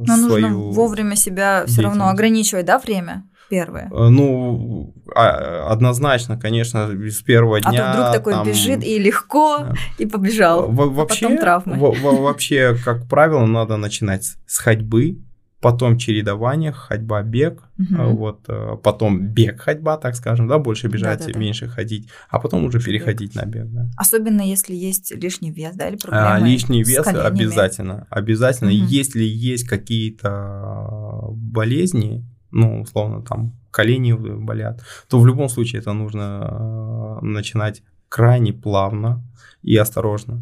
[0.06, 3.90] Но свою нужно вовремя себя все равно ограничивать, да, время первое?
[3.92, 7.92] Э, ну, а, однозначно, конечно, с первого дня.
[7.92, 8.48] А то вдруг такой там...
[8.48, 11.78] бежит и легко, и побежал, Во- вообще, а потом травмы.
[12.22, 15.18] вообще, как правило, надо начинать с ходьбы,
[15.62, 18.16] потом чередование, ходьба, бег, угу.
[18.16, 21.72] вот, э, потом бег, ходьба, так скажем, да, больше бежать, да, да, меньше да.
[21.72, 23.44] ходить, а потом уже переходить бег.
[23.44, 23.90] на бег, да.
[23.98, 28.70] Особенно если есть лишний вес, да, или а, проблемы а, Лишний вес обязательно, обязательно.
[28.70, 28.78] Угу.
[28.78, 37.20] Если есть какие-то болезни, ну, условно, там, колени болят, то в любом случае это нужно
[37.22, 39.24] э, начинать крайне плавно
[39.62, 40.42] и осторожно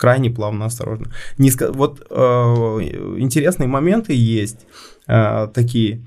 [0.00, 1.12] крайне плавно, осторожно.
[1.36, 2.14] Не, вот э,
[3.18, 4.66] интересные моменты есть
[5.06, 6.06] э, такие.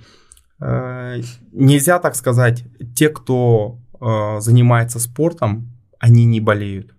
[0.59, 2.63] Э, нельзя так сказать,
[2.95, 6.95] те, кто э, занимается спортом, они не болеют.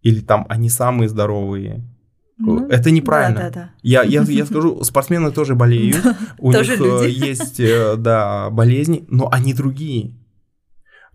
[0.00, 1.82] Или там они самые здоровые.
[2.38, 3.40] Ну, это неправильно.
[3.40, 3.70] Да, да, да.
[3.82, 6.02] Я, я, я скажу, спортсмены тоже болеют.
[6.38, 10.14] У них э, есть э, да, болезни, но они другие.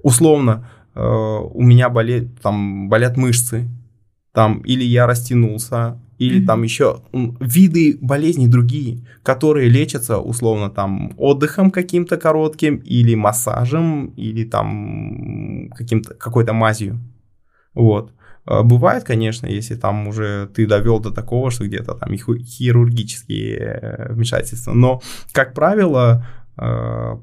[0.03, 3.67] Условно, э, у меня болеют, там, болят мышцы
[4.35, 6.45] там или я растянулся, или mm-hmm.
[6.45, 7.01] там еще
[7.39, 16.13] виды болезней другие, которые лечатся условно там отдыхом каким-то коротким, или массажем, или там каким-то
[16.13, 16.99] какой-то мазью.
[17.73, 18.13] Вот.
[18.45, 24.13] А, бывает, конечно, если там уже ты довел до такого, что где-то там хирургические э,
[24.13, 24.73] вмешательства.
[24.73, 26.25] Но, как правило,
[26.57, 26.61] э,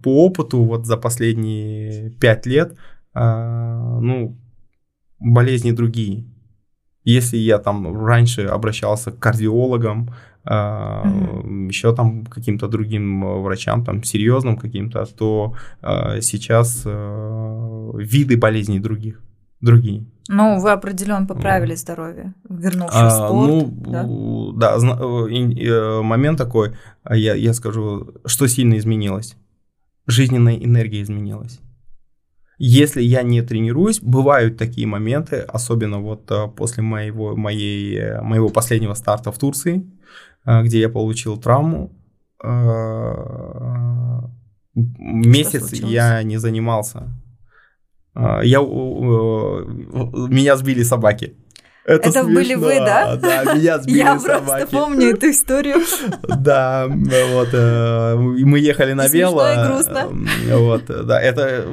[0.02, 2.74] по опыту вот за последние пять лет,
[3.14, 4.38] э, ну,
[5.20, 6.31] болезни другие.
[7.04, 10.10] Если я там раньше обращался к кардиологам,
[10.44, 11.68] mm-hmm.
[11.68, 18.80] еще там каким-то другим э, врачам, там серьезным каким-то, то э, сейчас э, виды болезней
[18.80, 19.20] других.
[19.60, 20.04] другие.
[20.28, 23.48] Ну, вы определенно поправили здоровье, вернувшись в А, спорт.
[23.48, 24.76] ну, да?
[24.76, 24.96] да,
[25.28, 26.72] э, момент такой,
[27.04, 29.36] а я, я скажу, что сильно изменилось.
[30.06, 31.60] Жизненная энергия изменилась.
[32.64, 38.50] Если я не тренируюсь, бывают такие моменты, особенно вот э, после моего, моей, э, моего
[38.50, 39.84] последнего старта в Турции,
[40.46, 41.90] э, где я получил травму.
[44.76, 47.08] Месяц я не занимался.
[48.14, 51.34] Я, меня сбили собаки.
[51.84, 53.16] Это были вы, да?
[53.16, 54.44] Да, меня сбили Я собаки.
[54.46, 55.78] просто помню эту историю.
[56.38, 59.50] Да, вот, мы ехали на вело.
[59.50, 60.08] и грустно.
[60.58, 61.64] Вот, да, это,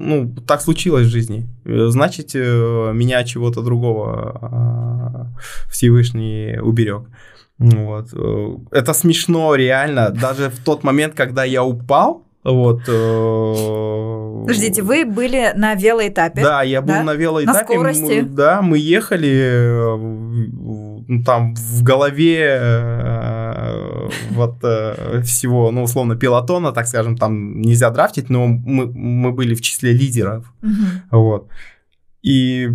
[0.00, 1.48] ну, так случилось в жизни.
[1.64, 7.02] Э, Значит, э, меня от чего-то другого э, Всевышний уберег.
[7.58, 8.14] Вот.
[8.72, 10.10] Это смешно, реально.
[10.10, 12.82] Даже в тот момент, когда я упал, вот...
[12.88, 16.42] э, Подождите, вы были на велоэтапе.
[16.42, 17.02] да, я был да?
[17.02, 17.58] на велоэтапе.
[17.58, 18.20] На скорости?
[18.20, 19.30] Мы- да, мы ехали,
[21.08, 24.56] э, там в голове э, вот
[25.24, 29.92] всего, ну, условно, пилотона, так скажем, там нельзя драфтить, но мы, мы были в числе
[29.92, 30.52] лидеров.
[30.62, 31.02] Мгм.
[31.10, 31.48] Вот.
[32.22, 32.70] И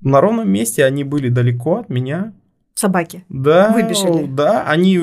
[0.00, 2.32] на ровном месте они были далеко от меня.
[2.76, 3.24] Собаки.
[3.30, 4.26] Да, Выбежали.
[4.26, 4.98] Да, они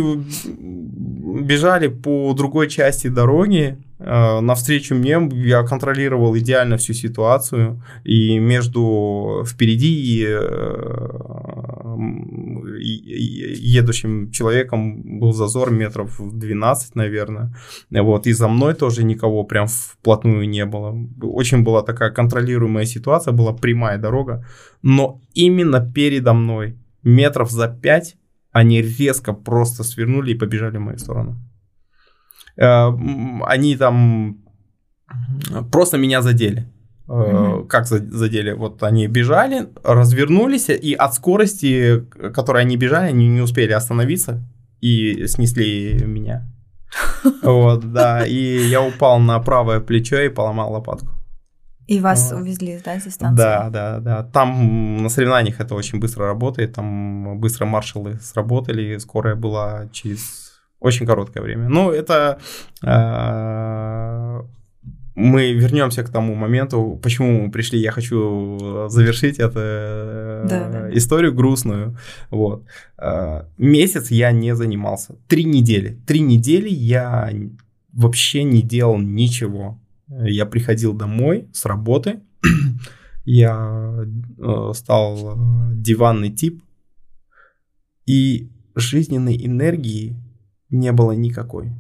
[1.41, 5.17] бежали по другой части дороги э, навстречу мне.
[5.45, 7.81] Я контролировал идеально всю ситуацию.
[8.03, 10.39] И между впереди и, э,
[12.79, 17.55] и- и- едущим человеком был зазор метров 12, наверное.
[17.91, 18.27] Вот.
[18.27, 20.95] И за мной тоже никого прям вплотную не было.
[21.21, 24.45] Очень была такая контролируемая ситуация, была прямая дорога.
[24.83, 28.15] Но именно передо мной метров за пять
[28.51, 31.35] они резко просто свернули и побежали в мою сторону.
[32.57, 32.89] Э,
[33.47, 34.37] Они там
[35.71, 36.67] просто меня задели.
[37.07, 37.67] Мгм.
[37.67, 38.53] Как за- задели?
[38.53, 44.41] Вот они бежали, развернулись, и от скорости, которой они бежали, они не успели остановиться
[44.81, 46.47] и снесли меня.
[47.43, 51.07] Вот, да, и я упал на правое плечо и поломал лопатку.
[51.93, 52.38] И вас А.
[52.38, 53.38] увезли, да, с дистанции?
[53.38, 54.23] Да, да, да.
[54.23, 56.73] Там на соревнованиях это очень быстро работает.
[56.73, 58.97] Там быстро маршалы сработали.
[58.99, 61.69] Скорая была через очень короткое время.
[61.69, 62.39] Ну, это
[62.84, 64.41] э,
[65.15, 67.79] мы вернемся к тому моменту, почему мы пришли.
[67.79, 70.97] Я хочу завершить эту э, Да, да.
[70.97, 71.95] историю грустную.
[72.32, 72.63] Вот.
[72.97, 75.15] Э, Месяц я не занимался.
[75.27, 75.99] Три недели.
[76.08, 77.29] Три недели я
[77.93, 79.77] вообще не делал ничего.
[80.21, 82.21] Я приходил домой с работы,
[83.26, 84.06] я
[84.38, 86.63] э, стал э, диванный тип,
[88.06, 90.15] и жизненной энергии
[90.69, 91.71] не было никакой.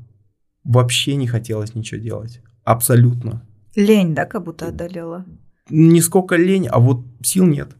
[0.63, 2.41] Вообще не хотелось ничего делать.
[2.63, 3.45] Абсолютно.
[3.75, 5.25] Лень, да, как будто одолела?
[5.69, 7.75] Не сколько лень, а вот сил нет.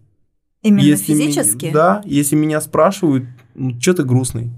[0.62, 1.72] Именно Если физически?
[1.72, 4.52] да, если меня спрашивают, ну, что ты грустный?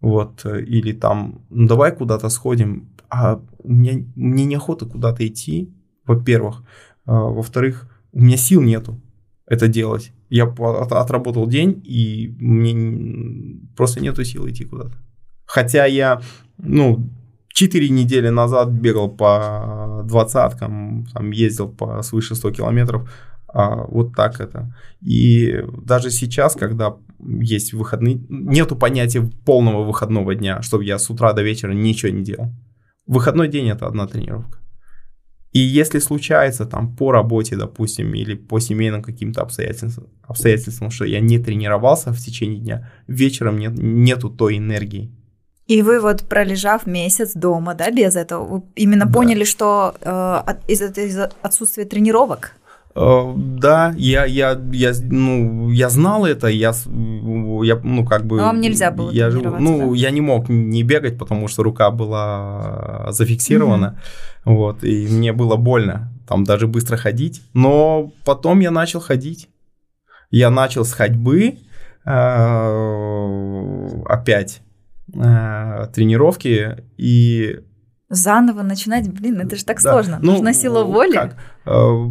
[0.00, 2.88] Вот, э, или там, ну, давай куда-то сходим.
[3.10, 5.72] А у меня, мне неохота куда-то идти,
[6.06, 6.62] во-первых.
[7.06, 9.00] А, во-вторых, у меня сил нету
[9.46, 10.12] это делать.
[10.28, 14.98] Я отработал день, и мне просто нету сил идти куда-то.
[15.46, 16.20] Хотя я,
[16.58, 17.08] ну,
[17.54, 23.10] 4 недели назад бегал по двадцаткам, там ездил по свыше 100 километров,
[23.48, 24.76] а вот так это.
[25.00, 31.32] И даже сейчас, когда есть выходные, нету понятия полного выходного дня, чтобы я с утра
[31.32, 32.52] до вечера ничего не делал.
[33.08, 34.58] Выходной день это одна тренировка.
[35.52, 41.20] И если случается там по работе, допустим, или по семейным каким-то обстоятельствам, обстоятельствам, что я
[41.20, 45.10] не тренировался в течение дня, вечером нет, нету той энергии.
[45.66, 49.12] И вы вот пролежав месяц дома, да, без этого, вы именно Да.
[49.12, 50.10] поняли, что э,
[50.50, 52.52] от- из- из-за отсутствия тренировок?
[52.98, 56.72] Э, Да, я, я, я, ну, я знал это, я,
[57.62, 58.36] я, ну, как бы...
[58.36, 59.96] Но вам нельзя было я Ну, да?
[59.96, 64.00] я не мог не бегать, потому что рука была зафиксирована,
[64.44, 69.48] вот, и мне было больно, там, даже быстро ходить, но потом я начал ходить.
[70.30, 71.58] Я начал с ходьбы,
[72.04, 74.60] э, опять
[75.14, 77.60] э, тренировки, и
[78.10, 79.92] Заново начинать, блин, это же так да.
[79.92, 80.18] сложно.
[80.22, 81.12] Ну, Нужна сила воли.
[81.12, 81.36] как?
[81.66, 82.10] Э,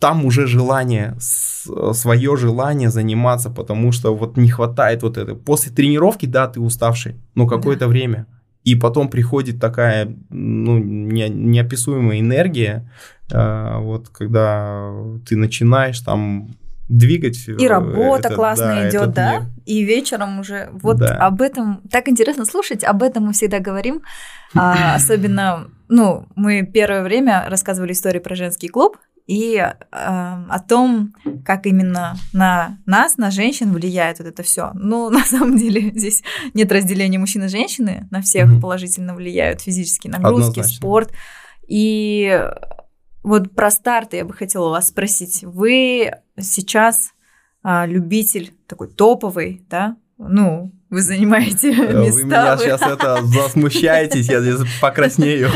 [0.00, 5.34] Там уже желание, свое желание заниматься, потому что вот не хватает вот это.
[5.34, 8.26] После тренировки, да, ты уставший, но какое-то время.
[8.64, 12.90] И потом приходит такая, ну, не- неописуемая энергия,
[13.32, 14.90] э, вот когда
[15.28, 16.48] ты начинаешь там
[16.88, 17.48] двигать.
[17.48, 19.32] И э, работа этот, классно идет, этот да?
[19.32, 19.42] мир.
[19.66, 20.70] И вечером уже.
[20.72, 21.14] Вот Да.
[21.26, 24.02] об этом так интересно слушать, об этом мы всегда говорим.
[24.54, 31.14] А, особенно, ну, мы первое время рассказывали истории про женский клуб, и э, о том,
[31.44, 34.70] как именно на нас, на женщин влияет вот это все.
[34.72, 36.22] Ну, на самом деле, здесь
[36.54, 38.60] нет разделения мужчин и женщины, на всех mm-hmm.
[38.60, 40.76] положительно влияют физические нагрузки, Однозначно.
[40.76, 41.12] спорт.
[41.68, 42.42] И
[43.28, 45.44] вот про старты я бы хотела вас спросить.
[45.44, 47.12] Вы сейчас
[47.62, 49.96] а, любитель такой топовый, да?
[50.16, 51.92] Ну, вы занимаете места.
[51.92, 52.64] Э, вы меня вы...
[52.64, 55.50] сейчас это засмущаетесь, я здесь покраснею.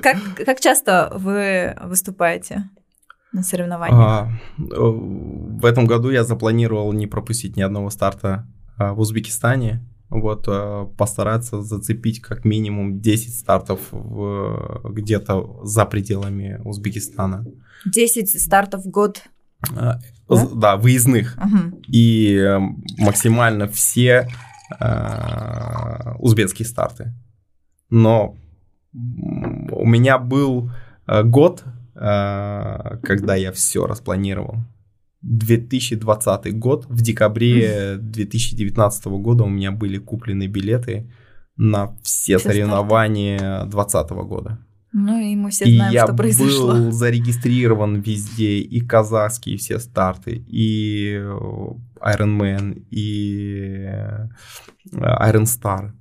[0.00, 2.70] Как, как часто вы выступаете
[3.32, 3.98] на соревнованиях?
[3.98, 8.46] А, в этом году я запланировал не пропустить ни одного старта
[8.76, 9.84] а, в Узбекистане.
[10.10, 17.44] Вот, а, постараться зацепить как минимум 10 стартов где-то за пределами Узбекистана.
[17.84, 19.22] 10 стартов в год
[19.70, 20.00] да?
[20.54, 21.36] да, выездных.
[21.36, 21.82] Угу.
[21.88, 22.58] И э,
[22.98, 24.28] максимально все
[24.78, 27.12] э, узбекские старты.
[27.90, 28.36] Но
[28.92, 30.70] у меня был
[31.06, 34.56] э, год, э, когда я все распланировал.
[35.22, 41.10] 2020 год, в декабре 2019 года у меня были куплены билеты
[41.56, 44.58] на все, все соревнования 2020 года.
[44.92, 46.74] Ну и мы все знаем, и что произошло.
[46.74, 51.14] Я был зарегистрирован везде, и казахские все старты, и
[52.00, 54.28] Iron Man, и э,
[54.92, 55.92] Iron Star.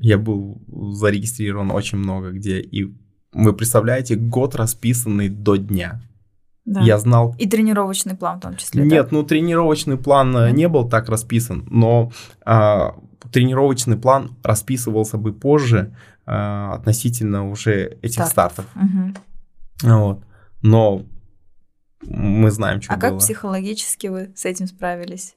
[0.00, 0.60] Я был
[0.94, 2.60] зарегистрирован очень много где.
[2.60, 2.92] И
[3.32, 6.02] вы представляете, год расписанный до дня.
[6.64, 6.80] Да.
[6.80, 7.34] Я знал...
[7.38, 8.84] И тренировочный план в том числе.
[8.84, 9.08] Нет, да?
[9.10, 12.12] ну тренировочный план mm не был так расписан, но
[12.44, 12.94] а,
[13.32, 15.94] тренировочный план расписывался бы позже,
[16.24, 18.52] а, относительно уже этих Старт.
[18.52, 18.66] стартов.
[18.76, 19.90] Угу.
[19.90, 20.24] Вот.
[20.62, 21.02] Но
[22.02, 23.10] мы знаем, что А было.
[23.10, 25.34] как психологически вы с этим справились?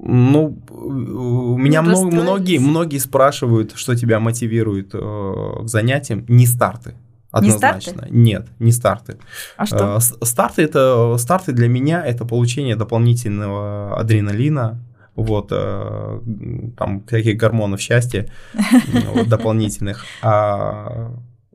[0.00, 6.24] Ну, у меня много, многие, многие спрашивают, что тебя мотивирует э, к занятиям.
[6.28, 6.94] Не старты.
[7.30, 7.90] Однозначно.
[7.90, 8.14] Не старты?
[8.14, 9.18] Нет, не старты.
[9.56, 9.98] А что?
[9.98, 14.82] Э, старты это старты для меня это получение дополнительного адреналина,
[15.14, 16.20] вот, э,
[16.76, 18.28] там, всяких гормонов счастья
[19.14, 20.04] вот, дополнительных.
[20.22, 21.12] А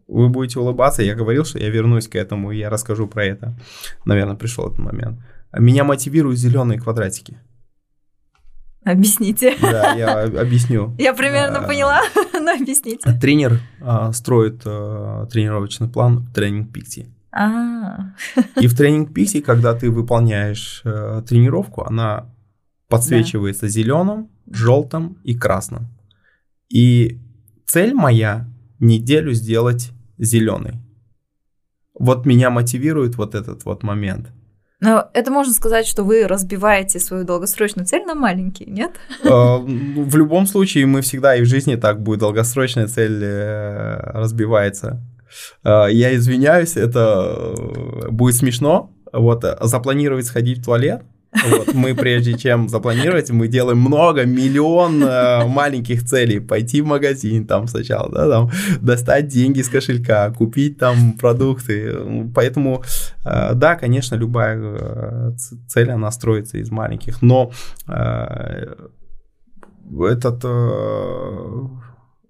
[0.08, 3.58] вы будете улыбаться, я говорил, что я вернусь к этому, и я расскажу про это.
[4.06, 5.20] Наверное, пришел этот момент.
[5.58, 7.38] Меня мотивируют зеленые квадратики.
[8.86, 9.56] Объясните.
[9.62, 10.94] Да, я объясню.
[10.98, 12.02] Я примерно а, поняла,
[12.34, 13.14] но объясните.
[13.20, 17.08] Тренер а, строит а, тренировочный план в тренинг Пикти.
[17.32, 18.14] А.
[18.60, 22.30] И в тренинг Пикти, когда ты выполняешь а, тренировку, она
[22.90, 25.88] подсвечивается зеленым, желтым и красным.
[26.70, 27.20] И
[27.66, 28.48] цель моя
[28.80, 30.74] неделю сделать зеленый.
[31.98, 34.32] Вот меня мотивирует вот этот вот момент.
[34.84, 38.92] Но это можно сказать, что вы разбиваете свою долгосрочную цель на маленькие, нет?
[39.24, 43.98] А, ну, в любом случае, мы всегда и в жизни так будет, долгосрочная цель э,
[44.14, 45.02] разбивается.
[45.64, 48.92] А, я извиняюсь, это э, будет смешно.
[49.14, 51.04] Вот запланировать сходить в туалет,
[51.50, 56.40] вот, мы прежде чем запланировать, мы делаем много, миллион э, маленьких целей.
[56.40, 61.94] Пойти в магазин там сначала, да, там, достать деньги с кошелька, купить там продукты.
[62.34, 62.84] Поэтому,
[63.26, 65.32] э, да, конечно, любая э,
[65.68, 67.22] цель, она строится из маленьких.
[67.22, 67.52] Но
[67.88, 68.76] э,
[70.02, 71.62] этот э,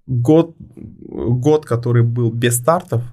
[0.08, 3.04] год, год, который был без стартов,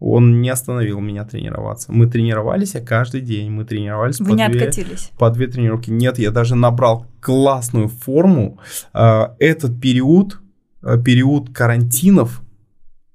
[0.00, 1.92] он не остановил меня тренироваться.
[1.92, 5.10] Мы тренировались каждый день, мы тренировались Вы по, не две, откатились.
[5.18, 5.90] по две тренировки.
[5.90, 8.58] Нет, я даже набрал классную форму.
[8.92, 10.40] А, этот период,
[10.82, 12.42] а, период карантинов,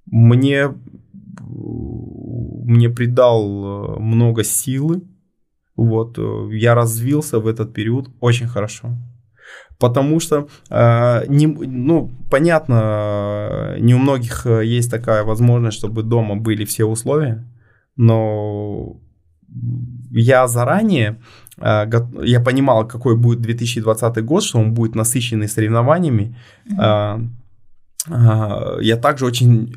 [0.06, 0.74] мне,
[1.40, 5.04] мне придал много силы.
[5.76, 8.96] Вот, э, я развился в этот период очень хорошо
[9.84, 16.38] потому что, э, не, ну, понятно, не у многих э, есть такая возможность, чтобы дома
[16.38, 17.44] были все условия,
[17.98, 18.96] но
[20.10, 21.20] я заранее,
[21.58, 21.92] э,
[22.24, 26.38] я понимал, какой будет 2020 год, что он будет насыщенный соревнованиями.
[26.72, 27.28] Mm-hmm.
[28.82, 29.76] Я также очень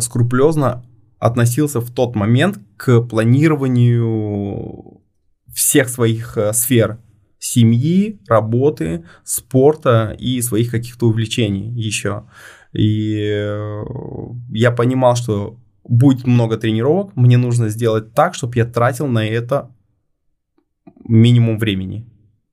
[0.00, 0.82] скрупулезно
[1.20, 5.00] относился в тот момент к планированию
[5.52, 6.98] всех своих сфер
[7.44, 12.24] семьи, работы, спорта и своих каких-то увлечений еще.
[12.72, 13.84] И э,
[14.50, 19.70] я понимал, что будет много тренировок, мне нужно сделать так, чтобы я тратил на это
[21.06, 22.06] минимум времени.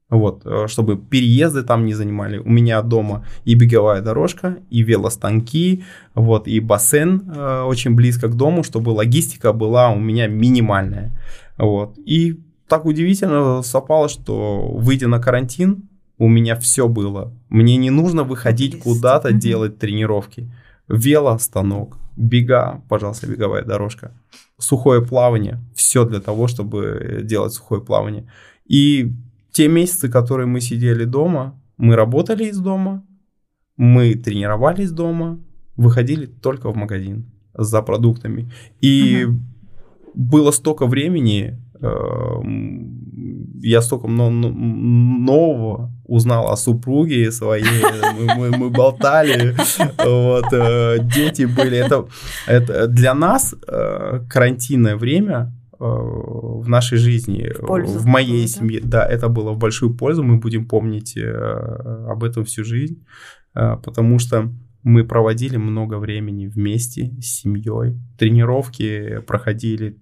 [0.10, 2.39] Вот, э, чтобы переезды там не занимали.
[2.39, 5.86] У меня дома и беговая дорожка, и велостанки,
[6.16, 11.18] вот, и бассейн э, очень близко к дому, чтобы логистика была у меня минимальная.
[11.58, 12.42] Вот, и
[12.72, 17.34] так удивительно совпало, что выйдя на карантин, у меня все было.
[17.50, 20.50] Мне не нужно выходить куда-то делать тренировки.
[20.88, 24.14] Велостанок, бега, пожалуйста, беговая дорожка.
[24.58, 28.32] Сухое плавание, все для того, чтобы делать сухое плавание.
[28.66, 29.12] И
[29.52, 33.04] те месяцы, которые мы сидели дома, мы работали из дома,
[33.76, 35.42] мы тренировались дома,
[35.76, 38.50] выходили только в магазин за продуктами.
[38.80, 39.40] И угу.
[40.14, 41.60] было столько времени,
[43.64, 47.66] я столько нового узнал о супруге своей,
[48.20, 49.56] мы, мы, мы болтали,
[49.98, 51.78] вот, э, дети были.
[51.78, 52.08] Это,
[52.48, 58.48] это для нас э, карантинное время в нашей жизни, в, пользу, в моей да?
[58.48, 63.04] семье, да, это было в большую пользу, мы будем помнить об этом всю жизнь,
[63.54, 64.52] потому что
[64.84, 69.98] мы проводили много времени вместе с семьей, тренировки проходили,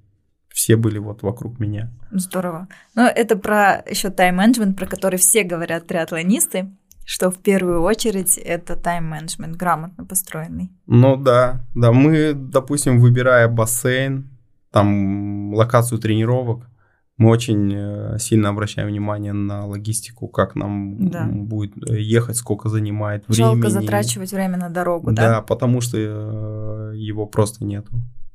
[0.59, 1.89] все были вот вокруг меня.
[2.11, 2.67] Здорово.
[2.93, 6.69] Но это про еще тайм-менеджмент, про который все говорят триатлонисты,
[7.05, 10.69] что в первую очередь это тайм-менеджмент грамотно построенный.
[10.85, 14.29] Ну да, да, мы, допустим, выбирая бассейн,
[14.69, 16.67] там локацию тренировок,
[17.15, 21.25] мы очень э, сильно обращаем внимание на логистику, как нам да.
[21.25, 23.61] будет э, ехать, сколько занимает времени.
[23.61, 25.29] Жалко затрачивать время на дорогу, да?
[25.29, 27.91] Да, потому что э, его просто нету.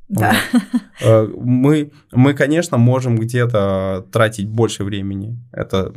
[0.08, 0.34] Да.
[1.00, 1.34] Вот.
[1.36, 5.38] Мы, мы, конечно, можем где-то тратить больше времени.
[5.52, 5.92] Это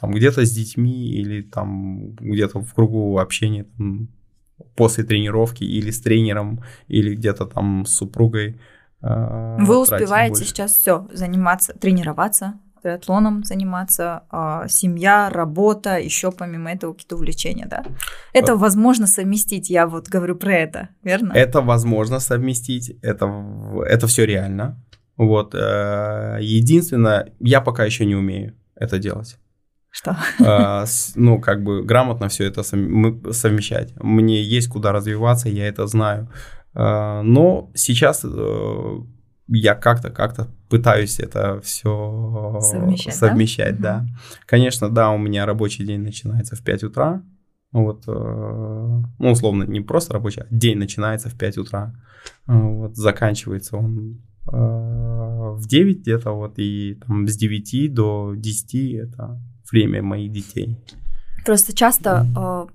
[0.00, 4.08] там где-то с детьми или там где-то в кругу общения там,
[4.76, 8.60] после тренировки или с тренером или где-то там с супругой.
[9.02, 10.48] Э, Вы успеваете больше.
[10.48, 12.54] сейчас все заниматься, тренироваться,
[12.84, 17.84] триатлоном заниматься, э, семья, работа, еще помимо этого какие-то увлечения, да?
[18.34, 21.32] Это возможно совместить, я вот говорю про это, верно?
[21.32, 23.26] Это возможно совместить, это,
[23.86, 24.76] это все реально.
[25.16, 29.38] Вот, э, единственное, я пока еще не умею это делать.
[29.90, 30.16] Что?
[30.40, 33.94] Э, ну, как бы грамотно все это совмещать.
[34.02, 36.28] Мне есть куда развиваться, я это знаю.
[36.74, 38.98] А, но сейчас э,
[39.48, 44.00] я как-то как-то пытаюсь это все совмещать, совмещать да?
[44.00, 44.06] да.
[44.46, 47.22] Конечно, да, у меня рабочий день начинается в 5 утра.
[47.72, 48.12] Вот, э,
[49.18, 51.94] ну, условно, не просто рабочий, а день начинается в 5 утра.
[52.46, 59.40] Вот, заканчивается он э, в 9 где-то, вот, и там с 9 до 10 это
[59.70, 60.78] время моих детей.
[61.44, 62.68] Просто часто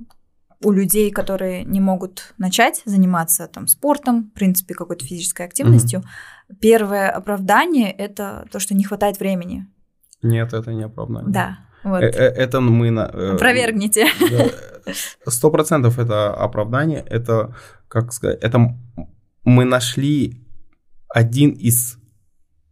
[0.61, 6.57] у людей, которые не могут начать заниматься там спортом, в принципе, какой-то физической активностью, угу.
[6.59, 9.67] первое оправдание это то, что не хватает времени.
[10.21, 11.31] Нет, это не оправдание.
[11.31, 11.59] Да.
[11.83, 12.03] Вот.
[12.03, 12.91] Э, э, это мы...
[12.91, 13.09] на.
[13.13, 14.07] Э, Опровергните.
[15.27, 17.05] Сто процентов это оправдание.
[17.07, 17.55] Это,
[17.87, 18.75] как сказать, это
[19.45, 20.45] мы нашли
[21.07, 21.97] один из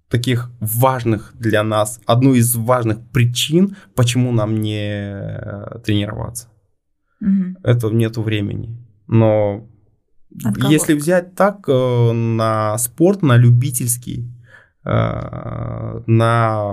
[0.09, 6.49] таких важных для нас, одну из важных причин, почему нам не тренироваться.
[7.22, 7.59] Угу.
[7.63, 8.78] Это нету времени.
[9.07, 9.68] Но
[10.70, 14.30] если взять так э, на спорт, на любительский,
[14.84, 16.72] э, на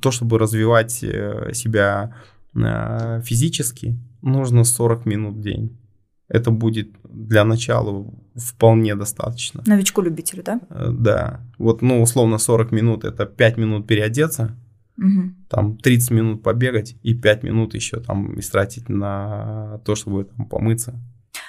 [0.00, 2.14] то, чтобы развивать э, себя
[2.52, 5.78] физически, нужно 40 минут в день.
[6.26, 9.62] Это будет для начала вполне достаточно.
[9.66, 10.60] Новичку-любителю, да?
[10.68, 11.40] Да.
[11.58, 14.56] Вот, ну, условно, 40 минут это 5 минут переодеться,
[15.00, 15.48] Угу.
[15.48, 21.00] Там 30 минут побегать и 5 минут еще там истратить на то, чтобы там помыться.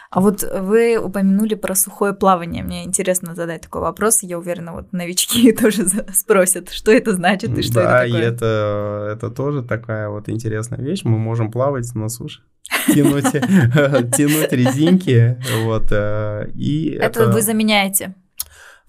[0.10, 2.64] А вот вы упомянули про сухое плавание.
[2.64, 4.24] Мне интересно задать такой вопрос.
[4.24, 8.12] Я уверена, вот новички тоже спросят, что это значит и что да, это такое.
[8.12, 11.02] Да, и это, это тоже такая вот интересная вещь.
[11.04, 12.42] Мы можем плавать на суше
[12.88, 13.32] тянуть,
[14.16, 17.22] тянуть резинки, вот, э, и это...
[17.22, 18.16] Это вы заменяете?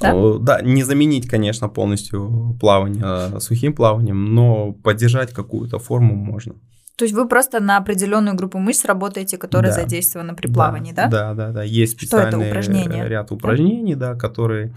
[0.02, 0.38] Да?
[0.38, 6.54] Да, не заменить, конечно, полностью плавание сухим плаванием, но поддержать какую-то форму можно.
[6.96, 9.80] То есть вы просто на определенную группу мышц работаете, которая да.
[9.80, 11.08] задействована при плавании, да?
[11.08, 11.62] Да, да, да.
[11.62, 13.08] Есть специальный упражнения?
[13.08, 14.74] ряд упражнений, да, да которые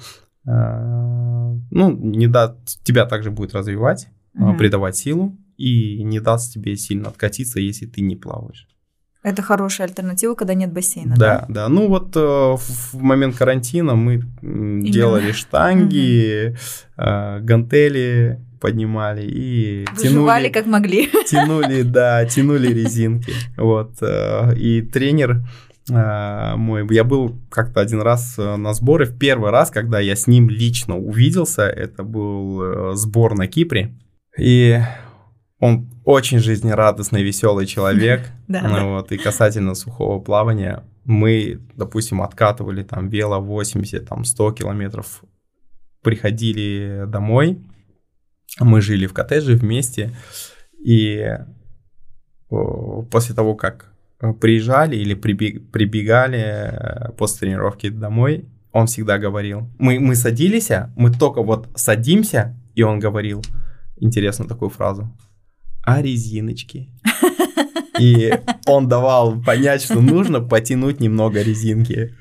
[0.48, 4.56] э, ну, не даст тебя также будет развивать, угу.
[4.56, 8.68] придавать силу и не даст тебе сильно откатиться, если ты не плаваешь.
[9.26, 11.16] Это хорошая альтернатива, когда нет бассейна.
[11.18, 11.64] Да, да.
[11.64, 11.68] да.
[11.68, 14.88] Ну вот э, в момент карантина мы Именно.
[14.88, 16.56] делали штанги,
[16.96, 17.44] угу.
[17.44, 21.08] гантели поднимали и Выживали тянули, как могли.
[21.28, 23.34] Тянули, да, тянули резинки.
[23.58, 23.96] Вот.
[24.02, 25.42] Э, и тренер
[25.88, 30.50] мой, я был как-то один раз на сборы, в первый раз, когда я с ним
[30.50, 33.96] лично увиделся, это был сбор на Кипре.
[34.36, 34.80] И
[35.60, 38.22] он очень жизнерадостный, веселый человек.
[38.48, 45.24] Ну, вот, и касательно сухого плавания, мы, допустим, откатывали там вело 80, там 100 километров,
[46.04, 47.60] приходили домой,
[48.60, 50.16] мы жили в коттедже вместе,
[50.78, 51.38] и
[52.50, 53.92] после того, как
[54.40, 59.70] приезжали или прибегали э, после тренировки домой, он всегда говорил.
[59.80, 63.42] Мы, мы садились, мы только вот садимся, и он говорил,
[63.98, 65.12] интересную такую фразу,
[65.86, 66.90] а резиночки?
[68.00, 68.34] И
[68.68, 72.14] он давал понять, что нужно потянуть немного резинки.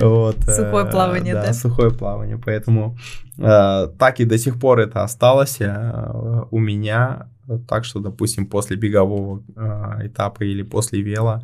[0.00, 0.36] Вот.
[0.44, 1.46] Сухое плавание, да?
[1.46, 2.38] Да, сухое плавание.
[2.38, 2.98] Поэтому
[3.38, 7.28] э, так и до сих пор это осталось э, у меня.
[7.68, 11.42] Так что, допустим, после бегового э, этапа или после вела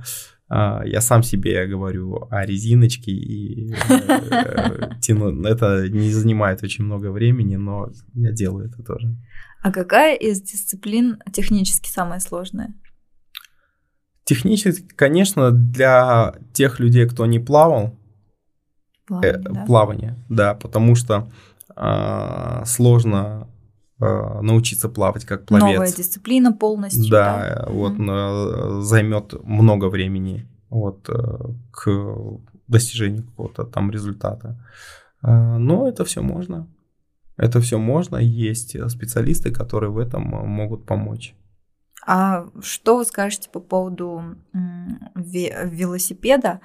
[0.50, 3.74] я сам себе говорю о резиночке и
[5.02, 5.42] тяну.
[5.42, 9.14] Это не занимает очень много времени, но я делаю это тоже.
[9.62, 12.74] А какая из дисциплин технически самая сложная?
[14.24, 17.98] Технически, конечно, для тех людей, кто не плавал,
[19.06, 19.64] плавание, э, да?
[19.64, 21.30] плавание да, потому что
[21.74, 23.48] э, сложно
[24.00, 25.74] э, научиться плавать как пловец.
[25.74, 27.10] Новая дисциплина полностью.
[27.10, 27.72] Да, да?
[27.72, 31.38] вот mm займет много времени вот, э,
[31.70, 31.88] к
[32.68, 34.56] достижению какого-то там результата.
[35.22, 36.66] Э, но это все можно.
[37.38, 38.16] Это все можно.
[38.18, 41.34] Есть специалисты, которые в этом могут помочь.
[42.06, 44.22] А что вы скажете по поводу
[45.14, 46.60] велосипеда?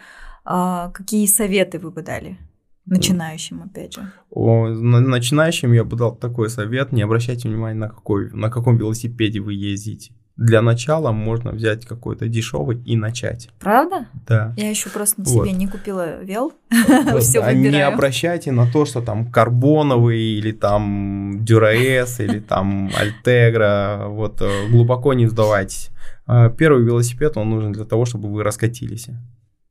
[0.46, 2.38] А, какие советы вы бы дали?
[2.86, 4.12] Начинающим, опять же.
[4.30, 9.40] О, начинающим я бы дал такой совет: не обращайте внимания на какой, на каком велосипеде
[9.40, 13.50] вы ездите для начала можно взять какой-то дешевый и начать.
[13.60, 14.08] Правда?
[14.28, 14.54] Да.
[14.58, 15.46] Я еще просто на вот.
[15.46, 16.54] себе не купила вел.
[17.20, 24.06] Все а Не обращайте на то, что там карбоновый или там Дюраэс или там Альтегра.
[24.08, 25.92] Вот э, глубоко не вдавайтесь.
[26.26, 29.10] А, первый велосипед, он нужен для того, чтобы вы раскатились.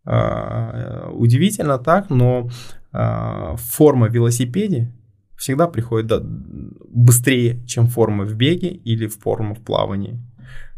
[0.04, 2.48] А, удивительно так, но
[2.92, 4.92] форма велосипеде
[5.38, 10.20] всегда приходит быстрее, чем форма в беге или форма в плавании.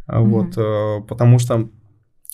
[0.08, 0.24] Mm-hmm.
[0.24, 1.68] Вот, э, потому что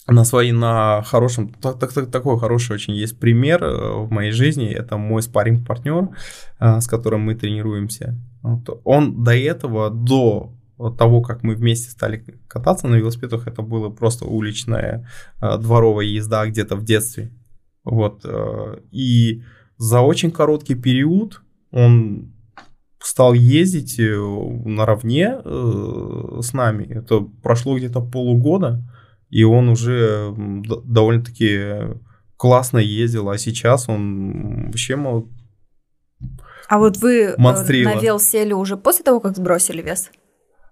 [0.06, 4.68] на своей, на хорошем, так, так, такой хороший очень есть пример э, в моей жизни.
[4.68, 6.08] Это мой спарринг партнер
[6.58, 8.18] э, с которым мы тренируемся.
[8.42, 8.80] Вот.
[8.84, 10.52] Он до этого, до
[10.98, 15.06] того, как мы вместе стали кататься на велосипедах, это было просто уличная
[15.38, 17.30] дворовая езда где-то в детстве.
[17.84, 18.24] Вот.
[18.90, 19.42] И
[19.76, 22.32] за очень короткий период он
[23.02, 24.14] стал ездить э,
[24.64, 26.84] наравне э, с нами.
[26.84, 28.82] Это прошло где-то полугода,
[29.30, 30.34] и он уже
[30.84, 31.96] довольно-таки
[32.36, 35.28] классно ездил, а сейчас он вообще мол,
[36.68, 37.90] А вот вы э, монстрила.
[37.94, 40.10] на вел сели уже после того, как сбросили вес?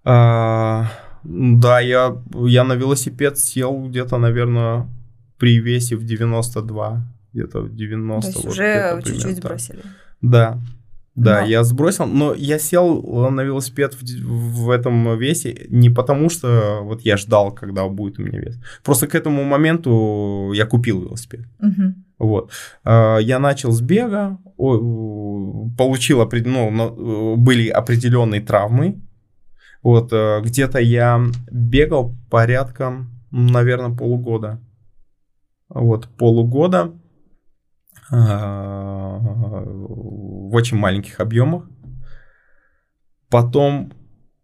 [0.05, 0.91] А,
[1.25, 4.89] да, я, я на велосипед сел где-то, наверное,
[5.39, 7.03] при весе в 92,
[7.33, 8.21] где-то в 90.
[8.21, 9.83] То есть вот уже чуть-чуть сбросили?
[10.21, 10.59] Да,
[11.19, 11.47] да, но...
[11.47, 17.03] я сбросил, но я сел на велосипед в, в этом весе не потому, что вот
[17.03, 18.59] я ждал, когда будет у меня вес.
[18.85, 21.47] Просто к этому моменту я купил велосипед.
[21.61, 21.95] Угу.
[22.19, 22.51] Вот.
[22.85, 24.39] А, я начал с бега,
[25.77, 29.03] получил, ну, были определенные травмы.
[29.83, 34.61] Вот, э, где-то я бегал порядка, наверное, полугода.
[35.69, 36.93] Вот, полугода
[38.11, 39.19] а,
[40.49, 41.69] в очень маленьких объемах.
[43.29, 43.93] Потом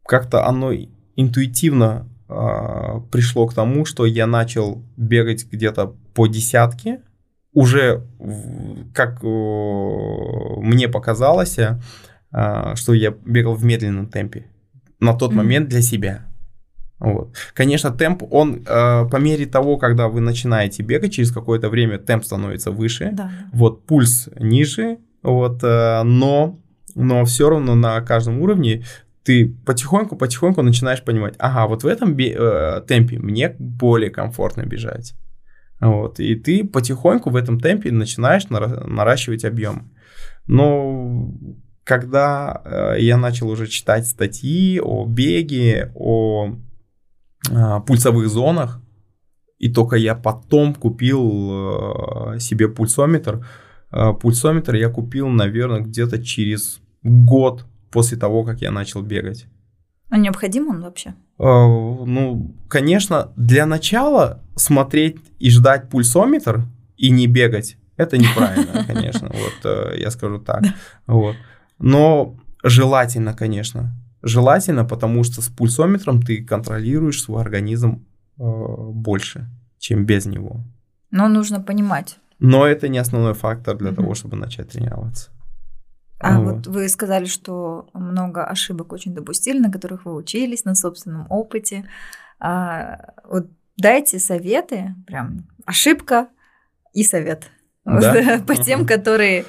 [0.05, 0.73] как-то оно
[1.17, 7.01] интуитивно э, пришло к тому, что я начал бегать где-то по десятке.
[7.53, 8.05] Уже,
[8.93, 11.79] как э, мне показалось, э,
[12.75, 14.47] что я бегал в медленном темпе
[15.01, 15.37] на тот mm-hmm.
[15.37, 16.27] момент для себя.
[16.99, 17.35] Вот.
[17.55, 22.25] Конечно, темп, он э, по мере того, когда вы начинаете бегать, через какое-то время темп
[22.25, 23.31] становится выше, да.
[23.53, 26.61] вот пульс ниже, вот, э, но,
[26.95, 28.85] но все равно на каждом уровне
[29.25, 35.15] ты потихоньку-потихоньку начинаешь понимать, ага, вот в этом э, темпе мне более комфортно бежать.
[35.81, 39.91] Вот, и ты потихоньку в этом темпе начинаешь нара- наращивать объем.
[40.47, 41.33] Но
[41.85, 46.55] когда э, я начал уже читать статьи о беге, о
[47.51, 48.81] э, пульсовых зонах,
[49.59, 53.47] и только я потом купил э, себе пульсометр.
[53.95, 59.47] Э, пульсометр я купил, наверное, где-то через год после того, как я начал бегать.
[60.11, 61.11] А необходим он вообще?
[61.39, 66.65] Э, ну, конечно, для начала смотреть и ждать пульсометр
[66.97, 70.63] и не бегать, это неправильно, конечно, вот э, я скажу так.
[71.07, 71.37] Вот.
[71.79, 73.95] Но желательно, конечно,
[74.27, 78.07] Желательно, потому что с пульсометром ты контролируешь свой организм
[78.39, 80.65] э, больше, чем без него.
[81.11, 82.17] Но нужно понимать.
[82.45, 85.31] Но это не основной фактор для того, чтобы начать тренироваться.
[86.19, 86.57] А вот.
[86.57, 91.85] вот вы сказали, что много ошибок очень допустили, на которых вы учились на собственном опыте.
[92.39, 96.29] А, вот дайте советы, прям ошибка
[96.93, 97.51] и совет.
[97.85, 98.43] Да?
[98.47, 99.45] по тем, которые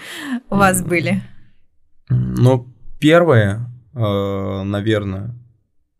[0.50, 1.22] у вас были?
[2.10, 2.68] Ну,
[3.00, 5.36] первое, э, наверное,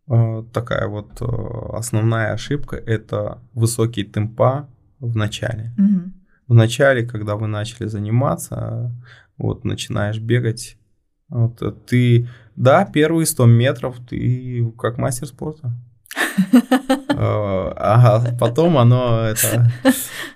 [0.08, 4.68] э, такая вот э, основная ошибка– это высокие темпа
[4.98, 5.72] в начале.
[5.76, 6.25] Мгм.
[6.48, 8.92] В начале, когда вы начали заниматься,
[9.36, 10.78] вот начинаешь бегать,
[11.28, 15.72] вот, э, ты, да, первые 100 метров ты как мастер спорта.
[17.18, 19.72] Ага, потом оно это,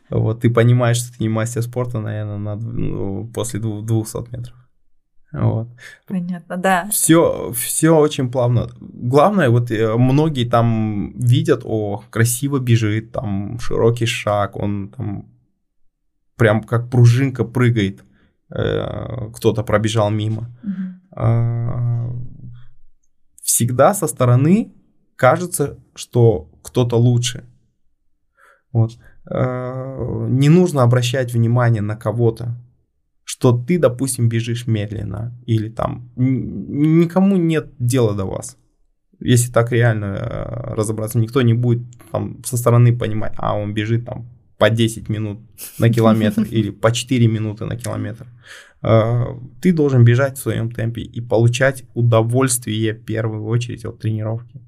[0.09, 4.57] вот ты понимаешь, что ты не мастер спорта, наверное, на ну, после дву- 200 метров.
[5.33, 5.69] Вот.
[6.07, 6.89] Понятно, да.
[6.91, 8.69] Все, все очень плавно.
[8.81, 15.27] Главное, вот э, многие там видят, о, красиво бежит, там широкий шаг, он там
[16.41, 18.03] прям как пружинка прыгает.
[18.51, 20.49] Э, Кто-то пробежал мимо.
[21.13, 22.11] А,
[23.43, 24.73] Всегда со стороны
[25.17, 27.45] кажется, что кто-то лучше.
[28.73, 28.93] Вот.
[29.31, 32.57] Э, Не нужно обращать внимание на кого-то
[33.25, 38.57] что ты, допустим, бежишь медленно, или там никому нет дела до вас.
[39.21, 44.05] Если так реально э, разобраться, никто не будет там со стороны понимать, а он бежит
[44.05, 44.27] там
[44.61, 45.39] по 10 минут
[45.79, 48.27] на километр или по 4 минуты на километр.
[48.83, 49.25] Э,
[49.61, 54.61] Ты должен бежать в своем темпе и получать удовольствие в первую очередь от тренировки.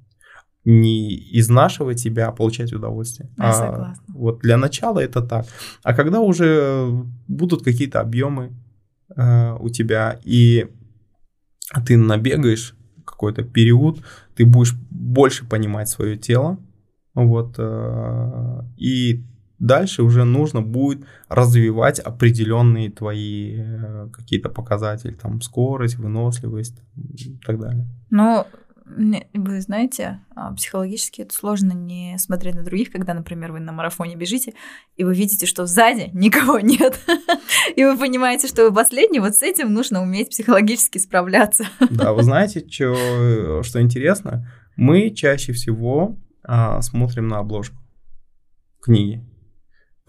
[0.64, 3.28] Не изнашивать себя, а получать удовольствие.
[3.38, 4.04] Я А согласна.
[4.14, 5.46] вот для начала это так.
[5.82, 6.88] А когда уже
[7.28, 8.52] будут какие-то объемы
[9.16, 10.66] э, у тебя, и
[11.86, 12.74] ты набегаешь
[13.04, 14.02] какой-то период,
[14.36, 16.56] ты будешь больше понимать свое тело,
[17.14, 19.24] вот, э, и
[19.62, 27.60] дальше уже нужно будет развивать определенные твои э, какие-то показатели, там, скорость, выносливость и так
[27.60, 27.86] далее.
[28.10, 28.44] Ну,
[28.84, 34.16] вы знаете, а, психологически это сложно не смотреть на других, когда, например, вы на марафоне
[34.16, 34.52] бежите,
[34.96, 36.98] и вы видите, что сзади никого нет,
[37.76, 41.66] и вы понимаете, что вы последний, вот с этим нужно уметь психологически справляться.
[41.88, 44.50] Да, вы знаете, чё, что интересно?
[44.76, 47.76] Мы чаще всего а, смотрим на обложку
[48.80, 49.24] книги.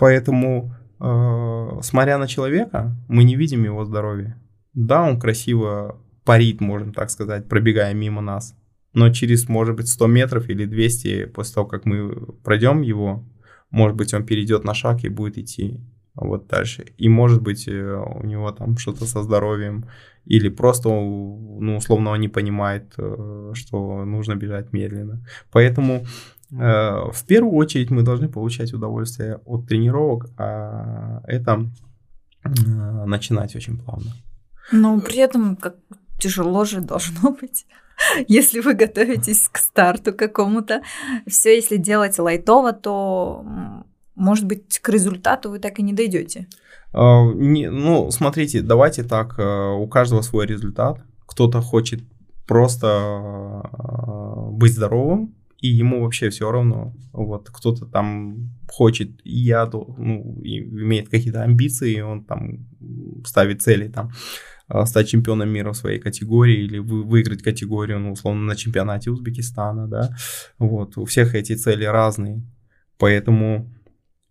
[0.03, 4.35] Поэтому, э, смотря на человека, мы не видим его здоровья.
[4.73, 8.53] Да, он красиво парит, можем так сказать, пробегая мимо нас.
[8.93, 12.09] Но через, может быть, 100 метров или 200, после того, как мы
[12.43, 13.23] пройдем его,
[13.71, 15.79] может быть, он перейдет на шаг и будет идти
[16.15, 16.83] вот дальше.
[16.97, 19.85] И, может быть, э, у него там что-то со здоровьем,
[20.25, 25.25] или просто, ну, условно, он не понимает, э, что нужно бежать медленно.
[25.49, 26.05] Поэтому
[26.57, 31.65] в первую очередь мы должны получать удовольствие от тренировок, а это
[32.43, 32.49] э,
[33.05, 34.11] начинать очень плавно.
[34.71, 35.75] Но при этом как
[36.19, 37.65] тяжело же должно быть.
[38.27, 40.81] Если вы готовитесь к старту какому-то,
[41.27, 43.45] все, если делать лайтово, то,
[44.15, 46.47] может быть, к результату вы так и не дойдете.
[46.93, 51.01] А, не- ну, смотрите, давайте так, э, у каждого свой результат.
[51.25, 52.01] Кто-то хочет
[52.47, 56.93] просто э, быть здоровым, и ему вообще все равно.
[57.13, 62.67] Вот кто-то там хочет, и я, ну, имеет какие-то амбиции, и он там
[63.25, 64.11] ставит цели там
[64.67, 69.09] э, стать чемпионом мира в своей категории или вы- выиграть категорию, ну, условно, на чемпионате
[69.09, 70.09] Узбекистана, да.
[70.59, 72.41] Вот, у всех эти цели разные.
[72.97, 73.71] Поэтому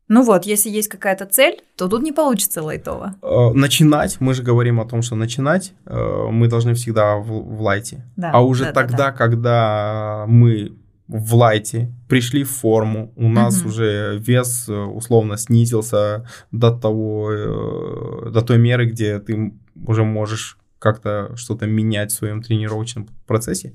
[0.09, 3.15] Ну вот, если есть какая-то цель, то тут не получится лайтово.
[3.23, 7.63] Э, начинать, мы же говорим о том, что начинать э, мы должны всегда в, в
[7.63, 8.05] лайте.
[8.17, 9.13] Да, а уже да, да, тогда, да.
[9.13, 10.77] когда мы
[11.13, 13.69] в лайте пришли в форму, у нас Мгм.
[13.69, 19.53] уже вес э, условно снизился до того, э, до той меры, где ты
[19.87, 23.73] уже можешь как-то что-то менять в своем тренировочном процессе.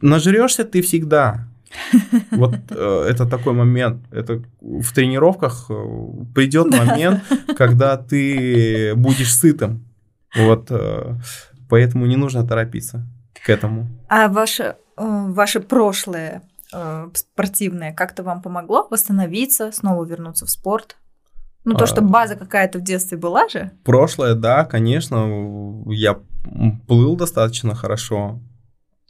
[0.00, 1.48] Нажрешься ты всегда.
[2.30, 4.02] Вот э, это такой момент.
[4.12, 5.70] Это в тренировках
[6.34, 7.22] придет момент,
[7.58, 9.84] когда ты будешь сытым.
[10.36, 11.14] Вот э,
[11.68, 13.06] поэтому не нужно торопиться
[13.44, 13.88] к этому.
[14.08, 16.42] А ваше, э, ваше прошлое
[16.72, 20.96] э, спортивное как-то вам помогло восстановиться, снова вернуться в спорт?
[21.64, 22.04] Ну, то, что А.
[22.04, 23.72] база какая-то в детстве была же.
[23.84, 26.18] Прошлое, да, конечно, я
[26.86, 28.40] плыл достаточно хорошо.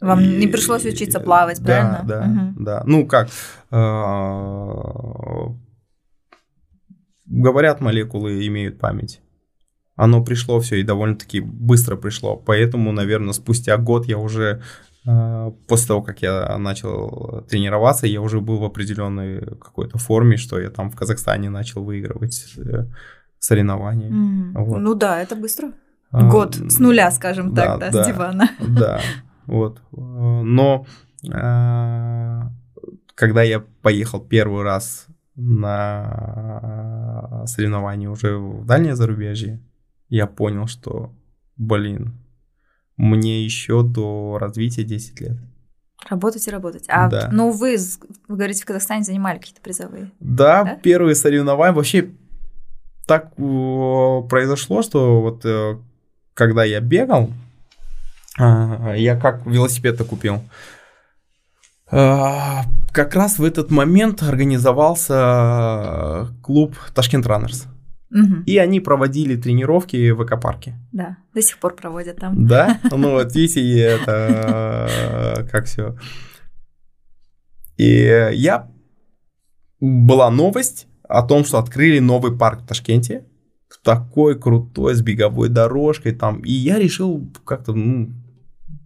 [0.01, 2.03] Вам И- не пришлось учиться плавать, да, правильно?
[2.07, 2.65] Да, Мгм.
[2.65, 2.83] да.
[2.87, 3.29] Ну как,
[3.71, 5.55] э,
[7.27, 9.21] говорят, молекулы имеют память.
[9.97, 12.37] Оно пришло все и довольно-таки быстро пришло.
[12.37, 14.63] Поэтому, наверное, спустя год я уже э,
[15.67, 20.71] после того, как я начал тренироваться, я уже был в определенной какой-то форме, что я
[20.71, 22.87] там в Казахстане начал выигрывать э,
[23.39, 24.09] соревнования.
[24.09, 24.81] М, Вот.
[24.81, 25.73] Ну да, это быстро.
[26.11, 28.05] А, Год с нуля, скажем да, так, да, да.
[28.05, 28.51] с дивана.
[28.67, 29.01] Да,
[29.47, 29.81] вот.
[29.93, 30.87] Но
[31.25, 32.41] э,
[33.15, 35.07] когда я поехал первый раз
[35.37, 39.61] на соревнования уже в дальнее зарубежье,
[40.09, 41.13] я понял, что,
[41.57, 42.15] блин,
[42.99, 45.37] мне еще до развития 10 лет.
[46.09, 46.85] Работать и работать.
[46.89, 47.29] А Да.
[47.33, 47.77] ну вы,
[48.29, 50.11] вы говорите, в Казахстане занимали какие-то призовые.
[50.21, 50.75] Да, Да?
[50.77, 52.11] первые соревнования вообще
[53.07, 55.79] так э, произошло, что вот э,
[56.35, 57.31] когда я бегал,
[58.39, 60.43] а, я как велосипед-то купил.
[61.91, 67.67] А, Как раз в этот момент организовался клуб Ташкент Раннерс.
[68.11, 68.43] Мгм.
[68.47, 70.75] И они проводили тренировки в экопарке.
[70.93, 72.47] Да, до сих пор проводят там.
[72.47, 72.81] Да?
[72.91, 74.89] Ну вот видите, это
[75.39, 75.97] э, как все.
[77.77, 78.71] И я
[79.81, 83.25] была новость о том, что открыли новый парк в Ташкенте.
[83.85, 86.41] Такой крутой, с беговой дорожкой там.
[86.41, 88.11] И я решил как-то, ну,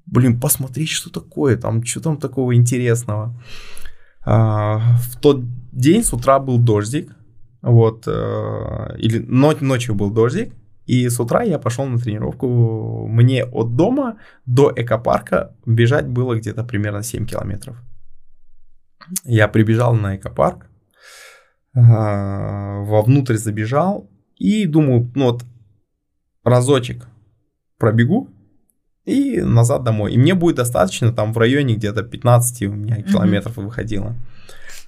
[0.07, 3.41] блин, посмотреть, что такое там, что там такого интересного.
[4.25, 5.43] А, в тот
[5.73, 7.16] день с утра был дождик.
[7.63, 10.53] Вот, э, или но- ночью был дождик,
[10.87, 13.07] и с утра я пошел на тренировку.
[13.09, 17.77] Мне от дома до экопарка бежать было где-то примерно 7 километров.
[19.25, 20.67] Я прибежал на экопарк,
[21.75, 25.45] а, вовнутрь забежал и думаю, ну вот
[26.45, 27.07] разочек
[27.79, 28.29] пробегу
[29.05, 30.13] и назад домой.
[30.13, 34.15] И мне будет достаточно там в районе где-то 15 у меня километров выходило.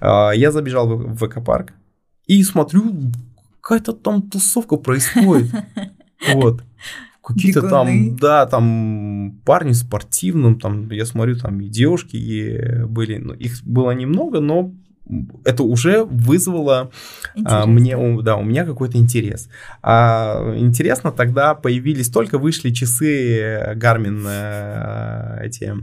[0.01, 1.73] А, Я забежал в экопарк
[2.27, 3.11] и смотрю,
[3.61, 5.51] какая-то там тусовка происходит.
[6.33, 6.63] Вот.
[7.21, 13.17] Какие-то там, да, там парни в спортивном, там, я смотрю, там и девушки и были,
[13.17, 14.71] ну, их было немного, но
[15.43, 16.91] это уже вызвало
[17.43, 19.49] а, мне, у- да, у меня какой-то интерес.
[19.83, 25.73] А, интересно, тогда появились, только вышли часы Garmin, э, эти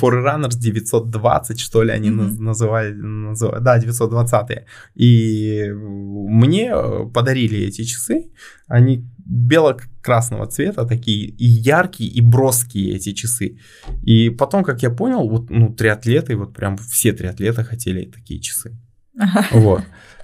[0.00, 4.64] Forerunners 920, что ли, они наз- называли, называ- да, 920.
[4.94, 8.30] И мне э, подарили эти часы,
[8.68, 13.58] они бело-красного цвета, такие и яркие, и броские эти часы.
[14.02, 18.76] И потом, как я понял, вот, ну, триатлеты, вот прям все триатлеты хотели такие часы.
[19.18, 19.46] Ага.
[19.52, 19.82] Вот.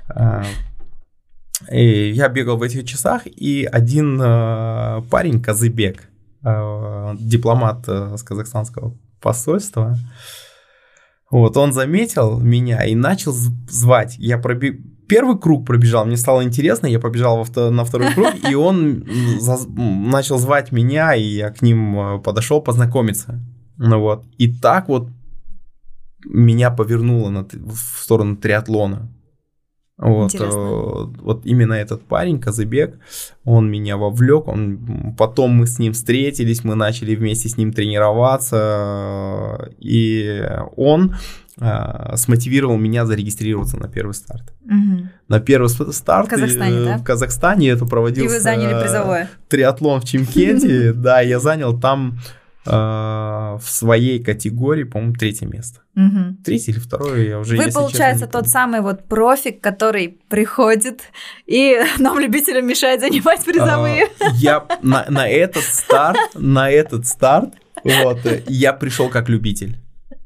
[0.08, 0.44] А,
[1.72, 6.08] И я бегал в этих часах, и один э, парень, Казыбек,
[6.42, 9.96] э, дипломат э, с казахстанского посольства,
[11.30, 14.16] вот, он заметил меня и начал звать.
[14.18, 14.80] Я пробег...
[15.08, 19.04] Первый круг пробежал, мне стало интересно, я побежал во вто- на второй круг, и он
[19.08, 23.40] м, начал звать меня, и я к ним э, подошел познакомиться.
[23.76, 24.24] Ну вот.
[24.38, 25.08] И так вот
[26.24, 29.08] меня повернуло на в сторону триатлона.
[30.00, 30.58] Вот, Интересно.
[30.58, 32.98] э, вот именно этот парень, Казыбек,
[33.44, 38.56] он меня вовлек, он, потом мы с ним встретились, мы начали вместе с ним тренироваться,
[39.60, 40.42] э, и
[40.76, 41.16] он
[41.60, 44.54] э, смотивировал меня зарегистрироваться на первый старт.
[44.64, 45.10] Мгм.
[45.28, 46.96] На первый старт В Казахстане, э, да?
[46.96, 49.28] в Казахстане это И проводился вы заняли э, призовое.
[49.48, 55.80] триатлон в Чимкенте, да, я занял там э, в своей категории, по-моему, третье место.
[55.94, 56.38] Мгм.
[56.44, 61.02] Третье или второе, я уже, Вы, честно, получается, не тот самый вот профик, который приходит
[61.46, 64.08] и нам, любителям, мешает занимать призовые.
[64.20, 69.78] А, Я на, на этот старт, на этот старт, вот, э, я пришел как любитель,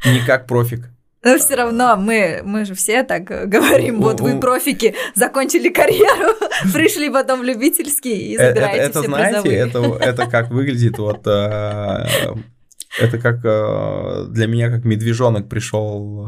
[0.04, 0.90] не как профик.
[1.24, 6.34] Но все равно мы, мы же все так э, говорим, вот вы профики, закончили карьеру,
[6.72, 11.26] пришли потом в любительский и Э, забираете это, все знаете, это, это как выглядит вот...
[11.26, 12.06] э,
[13.00, 13.40] Это как
[14.32, 16.26] для меня, как медвежонок пришел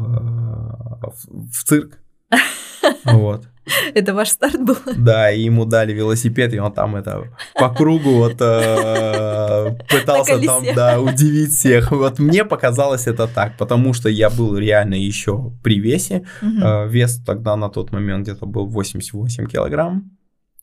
[0.99, 1.99] в цирк.
[3.13, 3.47] Вот.
[3.95, 4.77] Это ваш старт был?
[4.97, 7.23] Да, и ему дали велосипед, и он там это
[7.55, 11.91] по кругу вот э, пытался там, да, удивить всех.
[11.91, 16.25] Вот мне показалось это так, потому что я был реально еще при весе.
[16.41, 16.63] Мгм.
[16.63, 20.11] Э, Вес тогда на тот момент где-то был 88 килограмм.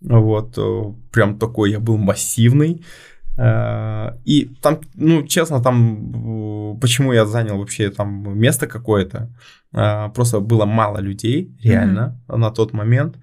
[0.01, 0.82] Вот, э,
[1.12, 2.82] прям такой я был массивный.
[3.39, 9.28] Э, И там, ну, честно, там, почему я занял вообще там место какое-то,
[9.72, 13.16] э, просто было мало людей, реально, на тот момент,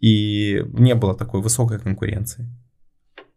[0.00, 2.46] и не было такой высокой конкуренции.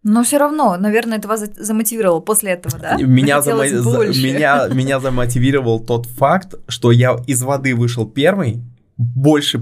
[0.04, 2.98] Но все равно, наверное, это вас за- замотивировало после этого, да?
[2.98, 4.24] Меня, Захотелось зама- за- больше.
[4.24, 8.62] меня, меня замотивировал тот факт, что я из воды вышел первый,
[8.98, 9.60] больше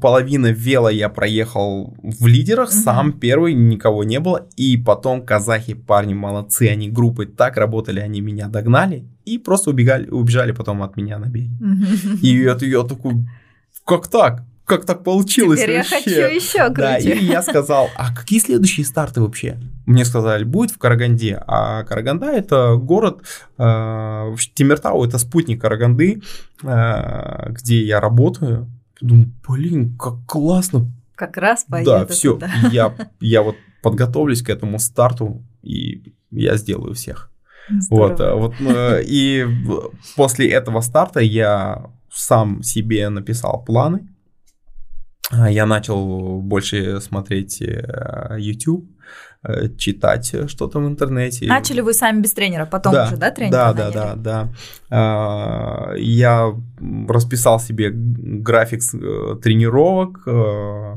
[0.00, 2.78] половины вела я проехал в лидерах, Мгм.
[2.82, 8.20] сам первый, никого не было, и потом казахи, парни молодцы, они группой так работали, они
[8.20, 11.56] меня догнали и просто убегали, убежали потом от меня на беге.
[11.60, 12.18] Мгм.
[12.22, 13.14] И это я такой,
[13.84, 14.44] как так?
[14.64, 15.94] Как так получилось Теперь я вообще?
[16.00, 17.14] хочу еще Да, круче.
[17.14, 19.58] и я сказал, а какие следующие старты вообще?
[19.86, 21.40] Мне сказали, будет в Караганде.
[21.46, 23.20] А Караганда это город,
[23.58, 26.20] э, Тимиртау это спутник Караганды,
[26.64, 28.66] э, где я работаю.
[29.00, 30.90] Думаю, блин, как классно.
[31.14, 32.50] Как раз поеду Да, все, туда.
[32.72, 37.30] я, я вот подготовлюсь к этому старту, и я сделаю всех.
[37.90, 38.32] Вот, Здорово.
[38.32, 39.46] а, вот, э, и
[40.16, 44.08] после этого старта я сам себе написал планы.
[45.30, 48.88] А, Я начал больше смотреть э, YouTube,
[49.78, 51.46] читать что-то в интернете.
[51.46, 53.94] Начали вы сами без тренера, потом уже, да, тренера Да, да, наняли?
[53.94, 54.48] да, да.
[54.90, 56.52] А, Я
[57.08, 60.22] расписал себе график э, тренировок.
[60.26, 60.96] э,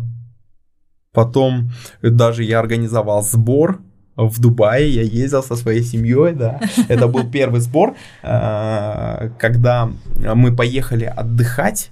[1.12, 1.70] Потом
[2.02, 3.80] даже я организовал сбор
[4.16, 4.90] в Дубае.
[4.90, 6.60] Я ездил со своей семьей, да.
[6.90, 9.90] Это был первый сбор, э, когда
[10.36, 11.92] мы поехали отдыхать.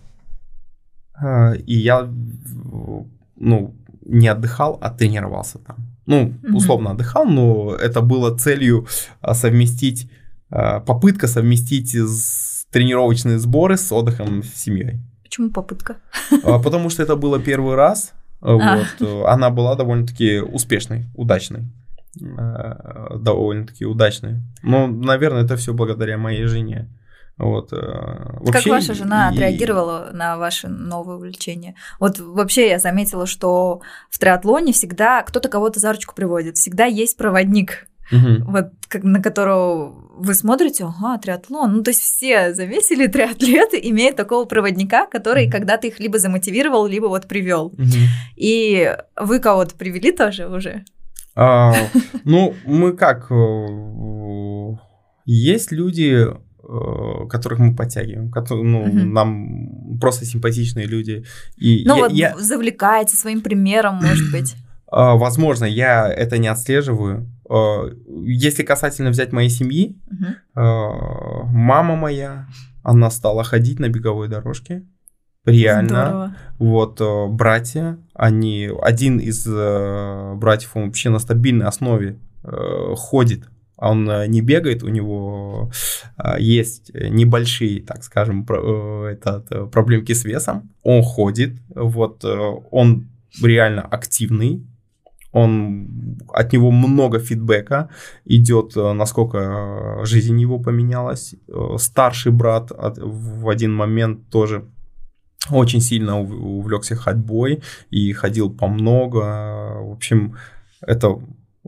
[1.22, 2.08] э, И я,
[3.36, 3.74] ну,
[4.06, 5.76] не отдыхал, а тренировался там.
[6.08, 8.88] Ну, условно отдыхал, но это было целью
[9.22, 10.10] а, совместить,
[10.50, 11.96] а, попытка совместить
[12.72, 15.00] тренировочные сборы с отдыхом с семьей.
[15.24, 15.98] Почему попытка?
[16.44, 18.14] А, Потому что это было первый раз.
[18.42, 18.78] а, А.
[18.78, 21.64] Вот, э, она была довольно-таки успешной, удачной.
[23.16, 24.42] Довольно-таки удачной.
[24.64, 26.88] Ну, наверное, это все благодаря моей жене.
[27.38, 31.76] Вот, э, как вообще, ваша жена и- отреагировала на ваше новое увлечение?
[32.00, 37.16] Вот вообще я заметила, что в триатлоне всегда кто-то кого-то за ручку приводит, всегда есть
[37.16, 38.46] проводник, Мгм.
[38.52, 41.74] вот как, на которого вы смотрите, ага, триатлон.
[41.78, 45.52] Ну, то есть все завесили триатлеты имеют такого проводника, который Мгм.
[45.52, 47.72] когда-то их либо замотивировал, либо вот привел.
[47.78, 48.08] Мгм.
[48.36, 50.86] И вы кого-то привели тоже уже?
[51.36, 51.74] А,
[52.24, 53.30] ну, мы как...
[53.32, 54.76] э,
[55.26, 56.26] Есть люди,
[57.30, 59.14] которых мы подтягиваем, которые, ну, Мгм.
[59.14, 61.24] нам просто симпатичные люди.
[61.56, 64.56] И Ну я- вот я- завлекаете своим примером, может быть.
[64.92, 67.30] а, возможно, я это не отслеживаю.
[67.50, 67.90] А,
[68.26, 69.96] Если касательно взять моей семьи,
[70.56, 72.48] а, мама моя,
[72.84, 74.84] она стала ходить на беговой дорожке.
[75.46, 75.88] Реально.
[76.08, 76.36] Здорово.
[76.60, 83.50] Вот э, братья, они один из э, братьев он вообще на стабильной основе э, ходит.
[83.78, 85.72] Он э, не бегает, у него
[86.18, 90.72] э, есть небольшие, так скажем, э, этот, проблемки с весом.
[90.84, 93.08] Он ходит, вот он
[93.42, 94.66] реально активный.
[95.32, 97.90] Он от него много фидбэка
[98.26, 101.36] идет, насколько жизнь его поменялась.
[101.78, 104.66] Старший брат в один момент тоже
[105.52, 107.62] очень сильно ув- увлекся ходьбой
[107.92, 109.18] и ходил по много.
[109.82, 110.38] В общем,
[110.82, 111.20] это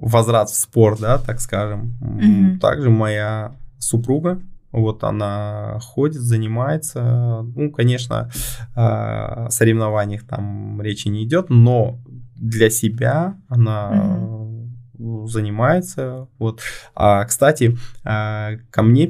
[0.01, 1.97] возврат в спорт, да, так скажем.
[2.01, 2.59] Мгм.
[2.59, 4.41] Также моя супруга,
[4.71, 7.43] вот она ходит, занимается.
[7.55, 8.29] Ну, конечно,
[8.75, 11.99] о соревнованиях там речи не идет, но
[12.35, 16.27] для себя она э, занимается.
[16.37, 16.61] Вот.
[16.95, 19.09] А, кстати, а, ко мне э,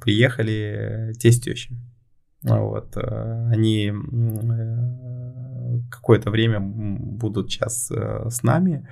[0.00, 1.76] приехали тесть тещи.
[2.42, 3.94] Вот, э, они э,
[5.90, 8.88] какое-то время будут сейчас с нами.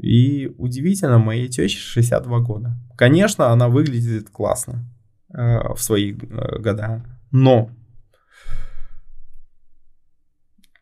[0.00, 2.76] И удивительно, моей теще 62 года.
[2.96, 4.86] Конечно, она выглядит классно
[5.32, 7.70] э, в свои э, года, но,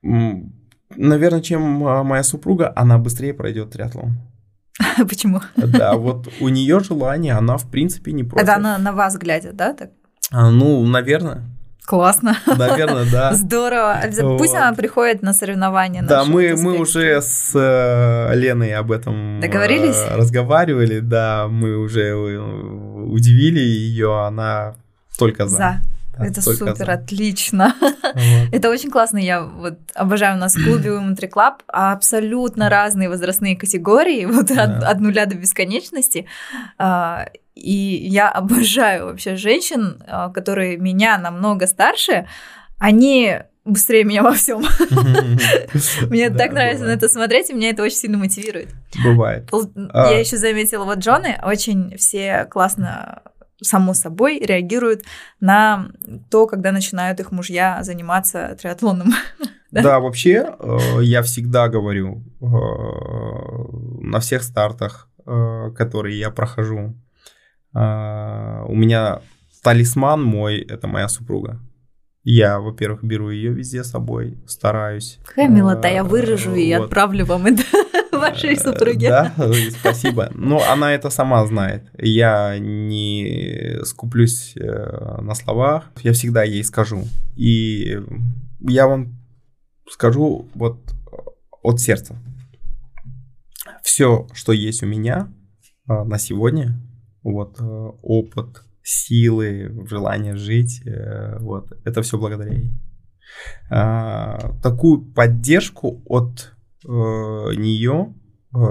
[0.02, 4.20] наверное, чем э, моя супруга, она быстрее пройдет триатлон.
[4.96, 5.40] Почему?
[5.56, 8.44] Да, вот у нее желание, она в принципе не против.
[8.44, 9.74] Это она на вас глядя, да?
[9.74, 9.90] Так?
[10.30, 11.44] А, Ну, наверное,
[11.88, 12.36] Классно.
[12.46, 13.32] наверное, да.
[13.32, 13.94] Здорово.
[13.94, 14.60] Обязательно- Пусть Вот.
[14.60, 16.02] она приходит на соревнования.
[16.02, 19.96] Да, мы, вот, мы уже с э, Леной об этом э, Договорились?
[20.10, 22.38] разговаривали, да, мы уже э,
[23.06, 24.74] удивили ее, она
[25.18, 25.56] только за.
[25.56, 25.80] За.
[26.18, 26.92] Да, Это супер, за.
[26.92, 27.74] отлично.
[28.08, 28.52] Вот.
[28.54, 29.18] Это очень классно.
[29.18, 34.80] Я вот обожаю у нас в клубе Women Club абсолютно разные возрастные категории, вот от,
[34.80, 34.88] Да.
[34.90, 36.26] от нуля до бесконечности.
[37.58, 42.26] И я обожаю вообще женщин, а, которые меня намного старше.
[42.78, 44.62] Они быстрее меня во всем.
[46.08, 48.70] Мне так нравится на это смотреть, и меня это очень сильно мотивирует.
[49.04, 49.50] Бывает.
[49.92, 50.10] А.
[50.10, 53.22] Я еще заметила, вот Джоны очень все классно
[53.60, 55.02] само собой реагируют
[55.40, 55.88] на
[56.30, 59.12] то, когда начинают их мужья заниматься триатлоном.
[59.70, 59.82] Да?
[59.82, 62.46] Да, вообще, э, я всегда говорю э,
[64.00, 66.94] на всех стартах, э, которые я прохожу,
[67.78, 69.20] э, у меня
[69.62, 71.60] талисман мой– это моя супруга.
[72.24, 75.18] Я, во-первых, беру ее везде с собой, стараюсь.
[75.24, 76.84] Какая милота, я выражу и вот.
[76.84, 77.62] отправлю вам это
[78.12, 79.08] вашей Э, супруге.
[79.08, 79.32] Да,
[79.80, 80.30] спасибо.
[80.34, 81.84] Но она это сама знает.
[81.96, 85.90] Я не скуплюсь э, на словах.
[86.02, 87.04] Я всегда ей скажу.
[87.36, 88.00] И
[88.60, 89.18] я вам
[89.90, 90.78] скажу вот
[91.62, 92.16] от сердца.
[93.82, 95.28] Все, что есть у меня
[95.88, 96.78] э, на сегодня,
[97.32, 97.64] вот э,
[98.02, 102.72] опыт, силы, желание жить, э, вот это все благодаря ей.
[103.70, 106.54] А, такую поддержку от
[106.84, 108.14] э, нее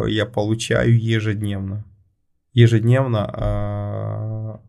[0.07, 1.85] я получаю ежедневно.
[2.53, 4.67] Ежедневно э,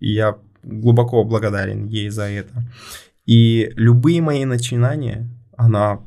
[0.00, 2.64] я глубоко благодарен ей за это.
[3.24, 6.00] И любые мои начинания она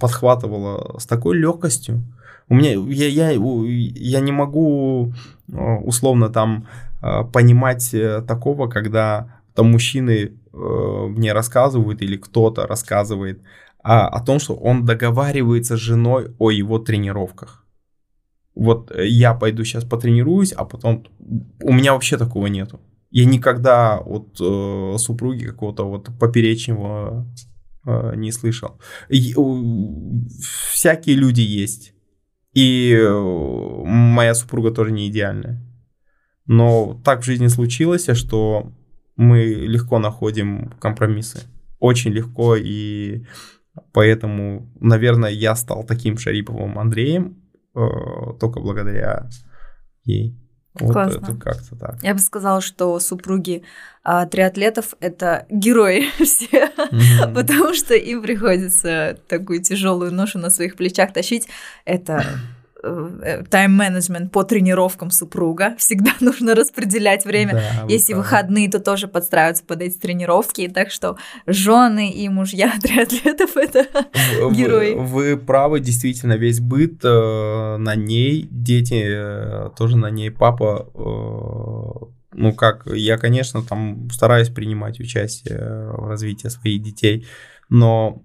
[0.00, 2.02] подхватывала с такой легкостью.
[2.48, 5.12] У меня я, я, я не могу
[5.48, 6.66] условно там
[7.00, 7.94] понимать
[8.26, 13.42] такого, когда там мужчины Э, мне рассказывают или кто-то рассказывает
[13.82, 17.66] а, о том, что он договаривается с женой о его тренировках.
[18.54, 21.04] Вот э, я пойду сейчас потренируюсь, а потом
[21.62, 22.80] у меня вообще такого нету.
[23.10, 27.26] Я никогда от э, супруги какого-то вот поперечного
[27.86, 28.80] э, не слышал.
[29.10, 30.28] И, э,
[30.72, 31.92] всякие люди есть.
[32.56, 32.98] И
[33.84, 35.62] моя супруга тоже не идеальная.
[36.46, 38.72] Но так в жизни случилось, что
[39.14, 41.42] мы легко находим компромиссы.
[41.80, 43.26] Очень легко, и
[43.92, 47.42] поэтому, наверное, я стал таким Шариповым Андреем
[47.74, 47.80] э,
[48.40, 49.28] только благодаря
[50.04, 50.34] ей.
[50.80, 51.18] Вот Классно.
[51.22, 52.02] это как-то так.
[52.02, 53.62] Я бы сказала, что супруги
[54.02, 57.34] а, триатлетов это герои все, mm-hmm.
[57.34, 61.48] потому что им приходится такую тяжелую ношу на своих плечах тащить.
[61.84, 62.24] Это
[62.82, 65.74] тайм-менеджмент по тренировкам супруга.
[65.78, 67.54] Всегда нужно распределять время.
[67.54, 68.24] Да, Если правы.
[68.24, 70.68] выходные, то тоже подстраиваться под эти тренировки.
[70.68, 71.16] Так что
[71.46, 73.86] жены и мужья триатлетов это
[74.40, 74.94] вы, герои.
[74.94, 80.88] Вы, вы правы, действительно, весь быт э, на ней, дети э, тоже на ней, папа.
[80.94, 82.06] Э,
[82.38, 87.26] ну как, я, конечно, там стараюсь принимать участие в развитии своих детей,
[87.70, 88.22] но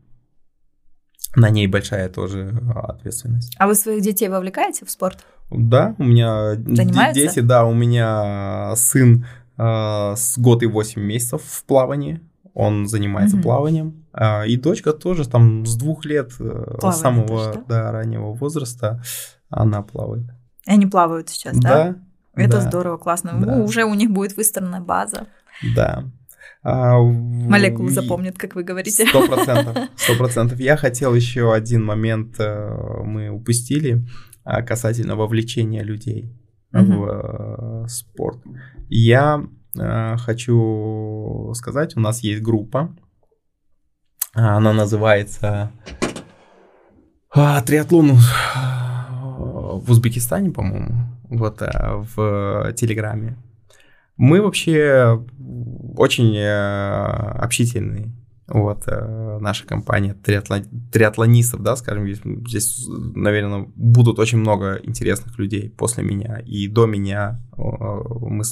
[1.36, 3.56] на ней большая тоже ответственность.
[3.58, 5.24] А вы своих детей вовлекаете в спорт?
[5.50, 7.22] Да, у меня Занимаются?
[7.22, 9.26] дети, да, у меня сын
[9.58, 12.22] э, с год и 8 месяцев в плавании,
[12.54, 13.44] он занимается угу.
[13.44, 17.84] плаванием, э, и дочка тоже там с двух лет, э, с самого тоже, да?
[17.84, 19.02] Да, раннего возраста,
[19.50, 20.26] она плавает.
[20.66, 21.70] И они плавают сейчас, да?
[21.70, 21.96] Да.
[22.34, 23.34] Это да, здорово, классно.
[23.42, 23.58] Да.
[23.58, 25.28] Уже у них будет выстроена база.
[25.76, 26.06] Да.
[26.64, 29.08] А, Молекулу запомнят, как вы говорите.
[29.08, 30.60] Сто процентов, сто процентов.
[30.60, 34.06] Я хотел еще один момент э, мы упустили
[34.44, 36.32] а, касательно вовлечения людей
[36.72, 38.44] в э, спорт.
[38.90, 39.44] Я
[39.78, 42.96] э, хочу сказать, у нас есть группа,
[44.34, 45.72] она называется
[47.34, 48.12] триатлон
[49.38, 53.38] в Узбекистане, по-моему, вот в Телеграме.
[54.22, 55.26] Мы вообще
[55.98, 58.14] очень э, общительные.
[58.48, 62.08] Вот, э, наша компания триатлон, триатлонистов, да, скажем,
[62.48, 66.38] здесь, наверное, будут очень много интересных людей после меня.
[66.46, 68.44] И до меня мы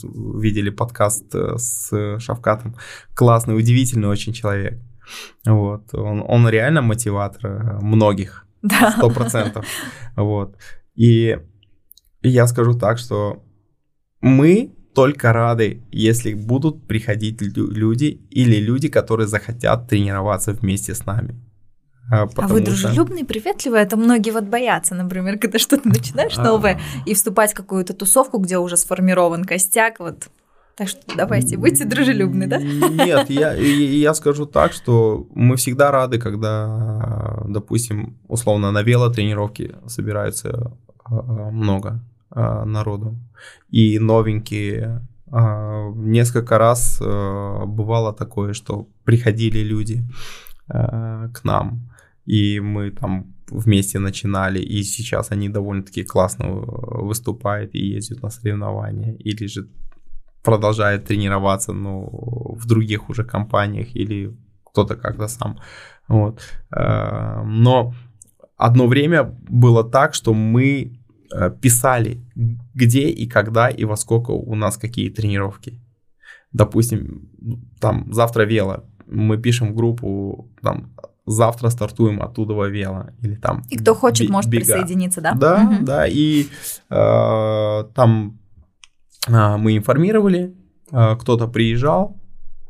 [0.41, 2.75] видели подкаст э, с Шавкатом.
[3.13, 4.81] Классный, удивительный очень человек.
[5.45, 8.47] Вот, он, он реально мотиватор многих.
[8.97, 9.67] Сто процентов.
[10.15, 10.57] Вот.
[10.95, 11.37] И
[12.23, 13.43] я скажу так, что
[14.19, 21.35] мы только рады, если будут приходить люди или люди, которые захотят тренироваться вместе с нами.
[22.11, 23.81] А, а вы дружелюбный, приветливый?
[23.81, 26.43] Это многие вот боятся, например, когда что-то начинаешь а.
[26.43, 30.29] новое и вступать в какую-то тусовку, где уже сформирован костяк, вот
[30.75, 32.57] так что давайте, будьте дружелюбны, да?
[32.57, 40.71] Нет, я, я скажу так, что мы всегда рады, когда, допустим, условно на велотренировке собирается
[41.03, 43.17] а, много народу
[43.69, 45.01] и новенькие.
[45.31, 50.03] А, несколько раз а, бывало такое, что приходили люди
[50.67, 51.91] а, к нам,
[52.25, 59.15] и мы там вместе начинали, и сейчас они довольно-таки классно выступают и ездят на соревнования,
[59.15, 59.67] или же
[60.43, 62.09] продолжают тренироваться, но
[62.55, 65.59] в других уже компаниях, или кто-то как-то сам.
[66.07, 66.41] Вот.
[66.71, 67.93] Но
[68.57, 70.98] одно время было так, что мы Э,
[71.61, 72.21] писали,
[72.73, 75.79] где и когда и во сколько у нас какие тренировки.
[76.51, 77.29] Допустим,
[77.79, 80.95] там завтра вело, мы пишем в группу, там
[81.25, 83.63] завтра стартуем оттуда во вело или там.
[83.69, 84.65] И кто хочет, б- может бега.
[84.65, 85.33] присоединиться, да?
[85.33, 85.85] Да, угу.
[85.85, 86.47] да, и
[86.89, 88.39] э, там
[89.27, 90.55] э, мы информировали,
[90.91, 92.19] э, кто-то приезжал,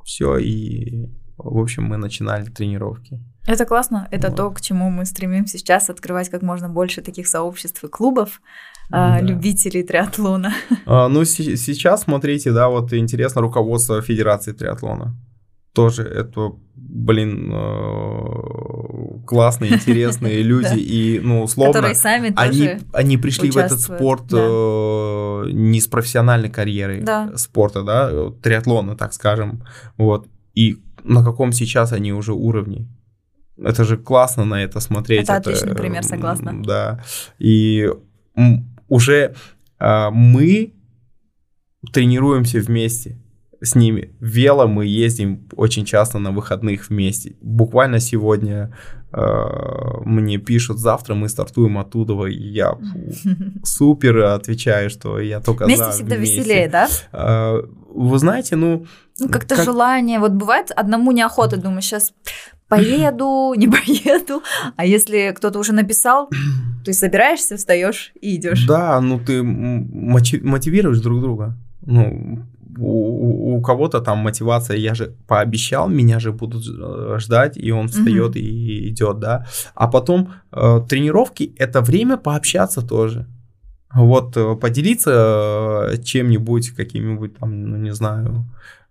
[0.04, 3.20] все и в общем мы начинали тренировки.
[3.50, 4.08] Это классно.
[4.12, 4.38] Это вот.
[4.38, 8.42] то, к чему мы стремимся сейчас открывать как можно больше таких сообществ и клубов
[8.92, 9.22] а, да.
[9.22, 10.54] любителей триатлона.
[10.86, 15.16] А, ну, с- сейчас смотрите, да, вот интересно руководство Федерации триатлона.
[15.74, 23.50] Тоже это, блин, э, классные, интересные люди и, ну, условно, которые сами они, они пришли
[23.50, 27.04] в этот спорт э, не с профессиональной карьерой
[27.36, 29.64] спорта, да, триатлона, так скажем,
[29.98, 30.28] вот.
[30.54, 32.88] И на каком сейчас они уже уровне.
[33.64, 35.24] Это же классно на это смотреть.
[35.24, 36.64] Это отличный пример, согласна.
[36.64, 37.04] Да.
[37.40, 37.90] И
[38.88, 39.36] уже
[39.78, 40.74] а, мы
[41.94, 43.18] тренируемся вместе
[43.62, 44.14] с ними.
[44.20, 47.36] Вело мы ездим очень часто на выходных вместе.
[47.42, 48.74] Буквально сегодня
[49.12, 49.22] э,
[50.06, 53.14] мне пишут, завтра мы стартуем оттуда, и я фу,
[53.64, 55.92] супер отвечаю, что я только вместе за.
[55.92, 56.40] всегда вместе.
[56.40, 56.88] веселее, да?
[57.12, 57.62] Э,
[57.94, 58.86] вы знаете, ну...
[59.20, 59.66] Ну, как-то как...
[59.66, 60.20] желание.
[60.20, 62.14] Вот бывает одному неохота, думаю, сейчас
[62.70, 64.42] поеду, не поеду.
[64.78, 66.30] А если кто-то уже написал,
[66.86, 68.66] ты собираешься, встаешь и идешь.
[68.66, 71.58] Да, ну ты мотивируешь друг друга.
[71.82, 72.46] Ну,
[72.78, 77.88] у, у кого-то там мотивация, я же пообещал, меня же будут э, ждать, и он
[77.88, 79.46] встает mm и идет, да.
[79.76, 83.28] А потом э, тренировки это время пообщаться тоже.
[83.94, 88.46] Вот э, поделиться э, чем-нибудь, каким-нибудь там, ну не знаю,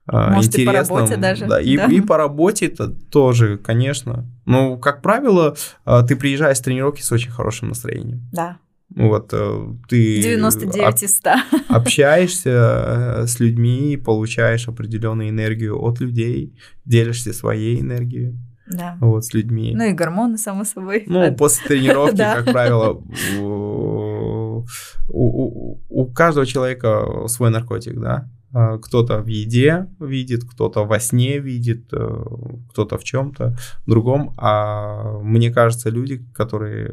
[0.07, 0.63] может, интересным.
[0.63, 1.47] и по работе даже.
[1.47, 1.87] Да, и, да.
[1.87, 4.25] и по работе это тоже, конечно.
[4.47, 8.23] Ну, как правило, ты приезжаешь с тренировки с очень хорошим настроением.
[8.33, 8.57] Да.
[8.95, 11.31] Вот э, ты 99 из 100.
[11.69, 16.55] общаешься э, с людьми, получаешь определенную энергию от людей,
[16.85, 18.39] делишься своей энергией.
[18.67, 18.97] Да.
[19.01, 19.75] Вот, с людьми.
[19.75, 21.05] Ну и гормоны, само собой.
[21.07, 23.03] Ну, после тренировки, как правило,
[23.41, 24.65] у,
[25.09, 28.31] у, у каждого человека свой наркотик, да.
[28.53, 32.25] А, кто-то в еде видит, кто-то во сне видит, э,
[32.71, 33.57] кто-то в чем-то
[33.87, 34.35] другом.
[34.39, 36.91] А мне кажется, люди, которые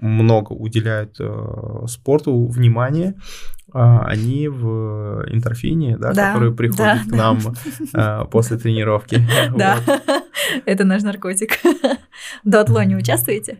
[0.00, 3.14] много уделяют э, спорту внимания,
[3.72, 7.40] э, они в интерфине, да, да которые приходят да, к нам
[7.94, 9.26] э, после тренировки.
[9.56, 9.78] Да,
[10.66, 11.58] это наш наркотик.
[12.44, 13.58] В дуатлоне участвуете?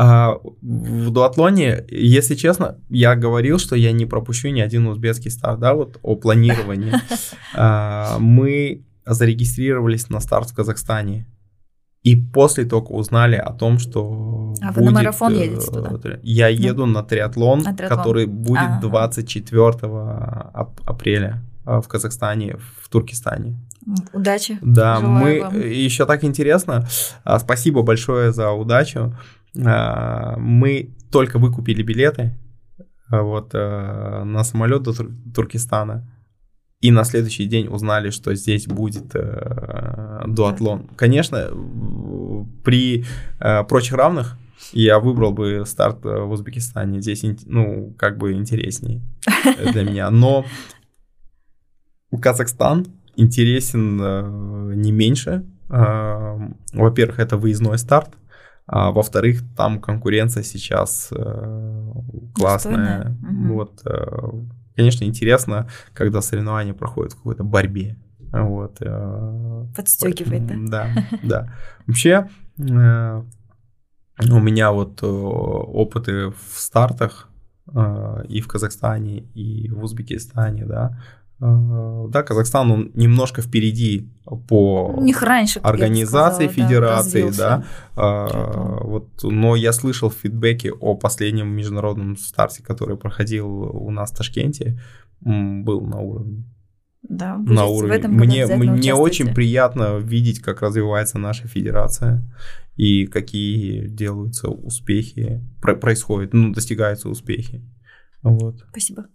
[0.00, 5.58] А, в дуатлоне, если честно, я говорил, что я не пропущу ни один узбекский старт,
[5.58, 6.92] да, вот о планировании.
[7.54, 11.26] А, мы зарегистрировались на старт в Казахстане.
[12.02, 16.18] И после только узнали о том, что а будет, вы на марафон э, едете туда?
[16.22, 17.98] Я еду на триатлон, на триатлон.
[17.98, 19.70] который будет а, 24
[20.86, 23.58] апреля э, в Казахстане, в Туркестане.
[24.12, 24.58] Удачи.
[24.62, 25.60] Да, Желаю мы вам.
[25.60, 26.86] еще так интересно.
[27.24, 29.16] А, спасибо большое за удачу.
[29.64, 32.38] А, мы только выкупили билеты
[33.10, 34.92] вот э, на самолет до
[35.34, 36.06] Туркестана
[36.80, 40.88] и на следующий день узнали, что здесь будет э, дуатлон.
[40.96, 41.48] Конечно,
[42.64, 43.04] при
[43.40, 44.38] э, прочих равных
[44.72, 47.00] я выбрал бы старт э, в Узбекистане.
[47.00, 49.02] Здесь, ну, как бы интереснее
[49.72, 50.10] для меня.
[50.10, 50.44] Но
[52.20, 52.86] Казахстан
[53.16, 55.44] интересен э, не меньше.
[55.70, 56.38] Э,
[56.72, 58.10] во-первых, это выездной старт.
[58.66, 61.92] А во-вторых, там конкуренция сейчас э,
[62.34, 63.16] классная.
[63.22, 63.54] Угу.
[63.54, 63.82] Вот,
[64.78, 67.96] конечно, интересно, когда соревнования проходят в какой-то борьбе.
[68.32, 68.76] Вот.
[68.80, 70.54] Э, Подстегивает, да?
[70.68, 71.54] Да, да.
[71.86, 72.28] Вообще,
[72.58, 73.22] э,
[74.30, 77.28] у меня вот э, опыты в стартах
[78.28, 80.98] и в Казахстане, и в Узбекистане, да,
[81.40, 84.10] да, Казахстан, он немножко впереди
[84.48, 90.96] по У них раньше, организации сказала, федерации, да, да вот, но я слышал фидбэки о
[90.96, 94.80] последнем международном старте, который проходил у нас в Ташкенте,
[95.20, 96.44] был на уровне.
[97.02, 97.94] Да, на уровне.
[97.94, 102.24] В этом мне мне очень приятно видеть, как развивается наша федерация
[102.76, 107.62] и какие делаются успехи, происходят, ну, достигаются успехи.
[108.22, 108.64] Вот.
[108.70, 109.06] Спасибо.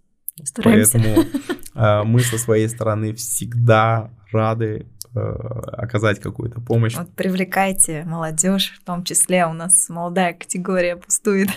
[0.42, 0.98] Стараемся.
[0.98, 6.96] Поэтому э, мы со своей стороны всегда рады э, оказать какую-то помощь.
[6.96, 11.48] Вот привлекайте молодежь, в том числе у нас молодая категория пустует.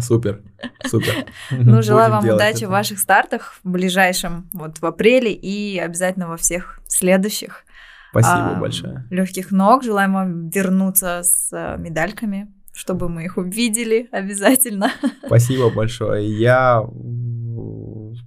[0.00, 0.40] Супер,
[0.86, 1.26] супер.
[1.50, 6.36] Ну, желаю вам удачи в ваших стартах в ближайшем, вот в апреле и обязательно во
[6.36, 7.64] всех следующих.
[8.10, 9.04] Спасибо а, большое.
[9.10, 9.84] Легких ног.
[9.84, 14.90] Желаем вам вернуться с э, медальками, чтобы мы их увидели обязательно.
[15.24, 16.28] Спасибо большое.
[16.28, 16.84] Я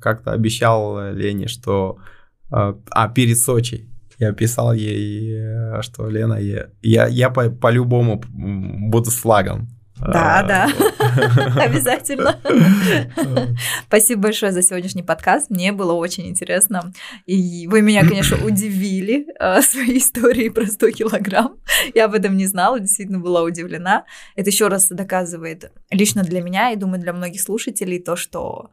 [0.04, 1.98] как-то обещал Лене, что...
[2.52, 3.90] А, а, перед Сочи
[4.20, 9.68] я писал ей, э, что Лена, я, я, я по, по-любому буду с флагом.
[10.00, 10.70] Да, а, да,
[11.64, 12.38] обязательно.
[13.88, 15.50] Спасибо большое за сегодняшний подкаст.
[15.50, 16.92] Мне было очень интересно.
[17.26, 21.58] И вы меня, конечно, удивили э, своей историей про 100 килограмм.
[21.94, 24.06] Я об этом не знала, действительно была удивлена.
[24.36, 28.72] Это еще раз доказывает лично для меня и, думаю, для многих слушателей то, что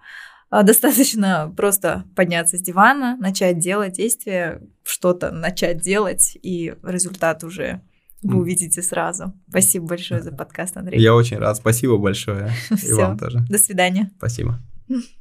[0.50, 7.82] достаточно просто подняться с дивана, начать делать действия, что-то начать делать, и результат уже
[8.22, 9.32] вы увидите сразу.
[9.48, 11.00] Спасибо большое за подкаст, Андрей.
[11.00, 11.56] Я очень рад.
[11.56, 12.52] Спасибо большое.
[12.86, 13.40] И вам тоже.
[13.48, 14.10] До свидания.
[14.18, 14.60] Спасибо.